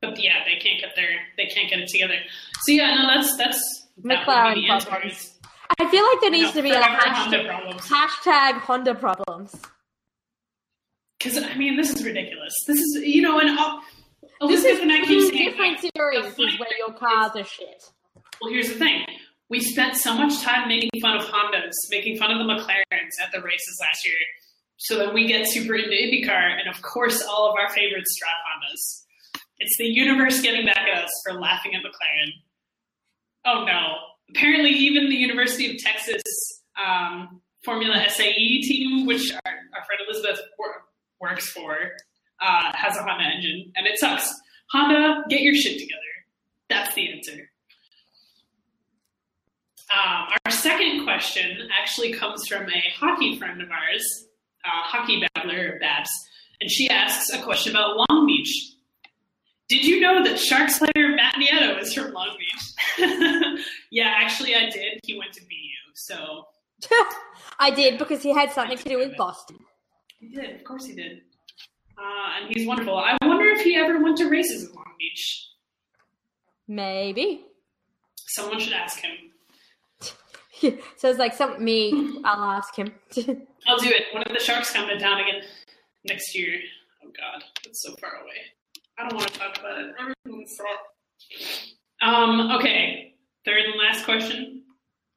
[0.01, 0.72] but yeah, they their
[1.37, 2.15] they can't get it together.
[2.63, 4.89] So yeah, no, that's that's McLaren would be the answer.
[4.89, 5.29] problems.
[5.79, 7.81] I feel like there needs to be a hashtag, Honda problems.
[7.89, 9.55] hashtag Honda problems.
[11.19, 12.53] Because I mean, this is ridiculous.
[12.67, 13.57] This is you know, and
[14.41, 17.45] Elizabeth is and I keep saying different like, series is where your cars is- are
[17.45, 17.83] shit.
[18.41, 19.05] Well, here's the thing.
[19.49, 23.31] We spent so much time making fun of Hondas, making fun of the McLarens at
[23.31, 24.15] the races last year.
[24.77, 28.33] So then we get super into IndyCar, and of course, all of our favorites drive
[28.49, 29.03] Hondas.
[29.59, 32.31] It's the universe getting back at us for laughing at McLaren.
[33.45, 33.95] Oh no.
[34.29, 36.21] Apparently, even the University of Texas
[36.83, 40.85] um, Formula SAE team, which our, our friend Elizabeth wor-
[41.19, 41.75] works for,
[42.41, 44.33] uh, has a Honda engine, and it sucks.
[44.71, 45.99] Honda, get your shit together.
[46.69, 47.49] That's the answer.
[49.91, 54.25] Um, our second question actually comes from a hockey friend of ours,
[54.65, 56.09] uh, Hockey Babbler Babs,
[56.59, 58.71] and she asks a question about Long Beach.
[59.73, 63.59] Did you know that Sharks player Matt Nieto is from Long Beach?
[63.91, 64.99] yeah, actually, I did.
[65.03, 66.45] He went to BU, so
[67.59, 69.57] I did because he had something to do with Boston.
[70.19, 70.57] he did.
[70.57, 71.21] Of course, he did.
[71.97, 72.95] Uh, and he's wonderful.
[72.95, 75.49] I wonder if he ever went to races in Long Beach.
[76.67, 77.41] Maybe.
[78.27, 79.31] Someone should ask him.
[80.97, 82.19] so it's like some me.
[82.23, 82.93] I'll ask him.
[83.65, 84.03] I'll do it.
[84.13, 85.41] One of the Sharks come to town again
[86.05, 86.59] next year.
[87.03, 88.53] Oh God, that's so far away.
[88.97, 89.95] I don't want to talk about it.
[89.99, 92.51] Everything's so- Um.
[92.51, 93.15] Okay.
[93.45, 94.63] Third and last question.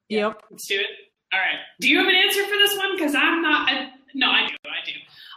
[0.08, 0.40] yep.
[0.50, 0.86] Let's do it.
[1.32, 1.58] All right.
[1.80, 2.96] Do you have an answer for this one?
[2.96, 3.68] Because I'm not.
[3.68, 4.54] I, no, I do.
[4.66, 4.92] I do.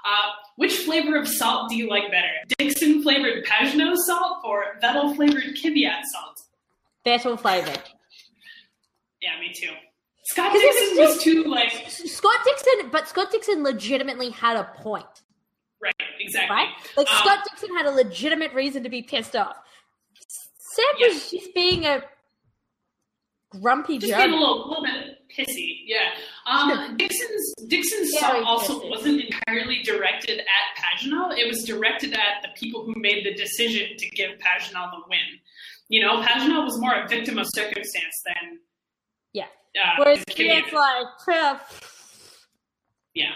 [0.05, 2.29] Uh, which flavor of salt do you like better?
[2.57, 6.37] Dixon flavored Pagenaud salt or Vettel flavored Kvyat salt?
[7.05, 7.81] Vettel flavored.
[9.21, 9.71] Yeah, me too.
[10.31, 15.05] Scott Dixon was too like Scott Dixon, but Scott Dixon legitimately had a point.
[16.19, 16.55] Exactly.
[16.55, 16.69] right?
[16.97, 19.57] Like Um, Scott Dixon had a legitimate reason to be pissed off.
[20.19, 22.03] Sam was just being a
[23.61, 24.21] grumpy just jerk.
[24.21, 25.81] being a little, little bit pissy.
[25.85, 26.11] Yeah.
[26.45, 28.89] Um, Dixon's Dixon's Very song also pissy.
[28.89, 30.45] wasn't entirely directed at
[30.83, 31.37] Pagenaud.
[31.37, 35.19] It was directed at the people who made the decision to give Pagenaud the win.
[35.87, 38.59] You know, Pagenaud was more a victim of circumstance than
[39.33, 39.45] Yeah.
[39.83, 40.23] uh, Whereas.
[40.37, 41.61] Like, "Pff,
[43.15, 43.31] Yeah.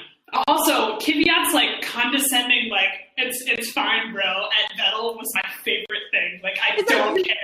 [0.47, 4.23] Also, Kvyat's like condescending, like it's it's fine, bro.
[4.23, 6.39] At Vettel was my favorite thing.
[6.43, 7.35] Like I It's don't like- care.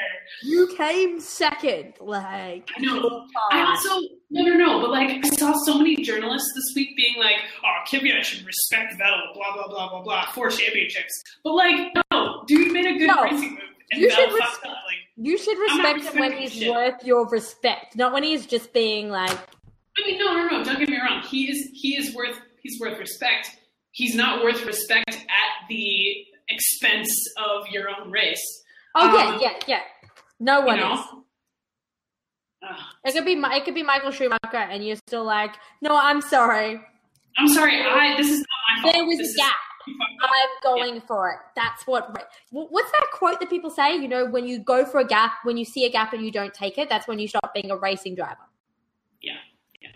[0.44, 1.94] you came second.
[2.00, 3.26] Like, I know.
[3.52, 7.16] I also no no no, but like I saw so many journalists this week being
[7.20, 11.14] like, "Oh, Kvyat should respect Vettel," blah blah blah blah blah, four championships.
[11.44, 13.24] But like, no, dude made a good No.
[13.24, 13.60] racing move,
[13.92, 14.60] and You should res-.
[14.64, 14.74] Like,
[15.18, 16.72] You should respect him when he's shit.
[16.72, 19.38] worth your respect, not when he's just being like,
[19.98, 21.22] I mean, no no no, don't get me wrong.
[21.24, 23.52] He is he is worth he's worth respect.
[23.92, 28.42] He's not worth respect at the expense of your own race.
[28.96, 29.82] "Oh Um, yeah, yeah, yeah."
[30.40, 30.94] No You one know.
[30.94, 31.00] is.
[32.70, 32.76] Ugh.
[33.06, 36.82] It could be it could be Michael Schumacher, and you're still like, "No, I'm sorry.
[37.38, 37.82] I'm sorry.
[37.82, 38.94] I this is not my fault.
[38.96, 39.54] There was This a gap.
[39.88, 39.96] you.
[40.22, 42.16] I'm going for it." That's what.
[42.52, 43.96] What's that quote that people say?
[43.96, 46.32] You know, when you go for a gap, when you see a gap and you
[46.32, 48.46] don't take it, that's when you stop being a racing driver.
[49.22, 49.38] Yeah,
[49.82, 49.90] yeah.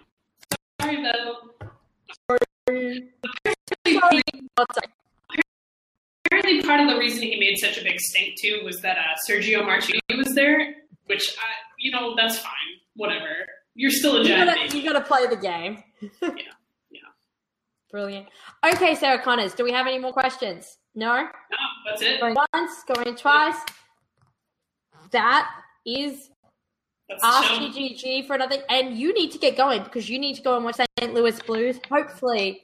[0.81, 1.35] Sorry, Vettel.
[6.25, 9.01] Apparently part of the reason he made such a big stink too was that uh,
[9.29, 11.43] Sergio Marchionne was there, which I,
[11.79, 12.51] you know that's fine,
[12.95, 13.27] whatever.
[13.75, 14.77] You're still a You gotta, baby.
[14.79, 15.83] you gotta play the game.
[16.01, 16.09] yeah,
[16.91, 16.99] yeah.
[17.91, 18.27] Brilliant.
[18.65, 20.77] Okay, Sarah Connors, do we have any more questions?
[20.95, 21.15] No?
[21.23, 21.27] No,
[21.89, 22.19] that's it.
[22.21, 23.55] Going once, going twice.
[25.11, 25.49] That
[25.85, 26.29] is
[27.21, 27.49] Ask.
[27.51, 28.57] GGG for another.
[28.69, 31.13] And you need to get going because you need to go and watch St.
[31.13, 31.79] Louis Blues.
[31.89, 32.63] Hopefully,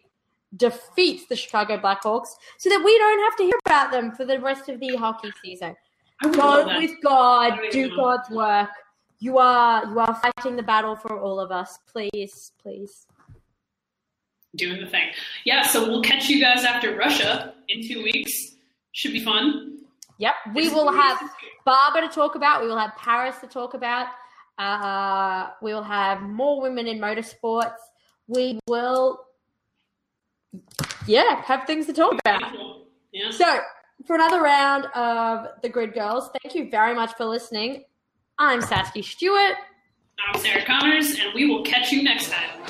[0.55, 4.39] defeats the Chicago Blackhawks so that we don't have to hear about them for the
[4.39, 5.75] rest of the hockey season.
[6.23, 7.95] I would love Go with God, do.
[7.95, 8.69] God's work.
[9.19, 11.79] You are you are fighting the battle for all of us.
[11.91, 13.05] Please, please.
[14.55, 15.09] doing the thing.
[15.45, 18.55] Yeah, so we'll catch you guys after Russia in two weeks.
[18.93, 19.79] Should be fun.
[20.17, 21.19] Yep, we will have
[21.65, 22.61] Barber to talk about.
[22.61, 24.07] We will have Paris to talk about.
[24.57, 27.77] Uh, we will have more women in motorsports.
[28.29, 29.21] We will,
[31.07, 32.43] yeah, have things to talk about.
[33.11, 33.31] Yeah.
[33.31, 33.59] So,
[34.05, 37.85] for another round of the Grid Girls, thank you very much for listening.
[38.37, 39.55] I'm Sasky Stewart.
[40.27, 42.61] I'm Sarah Connors, and we will catch you next time.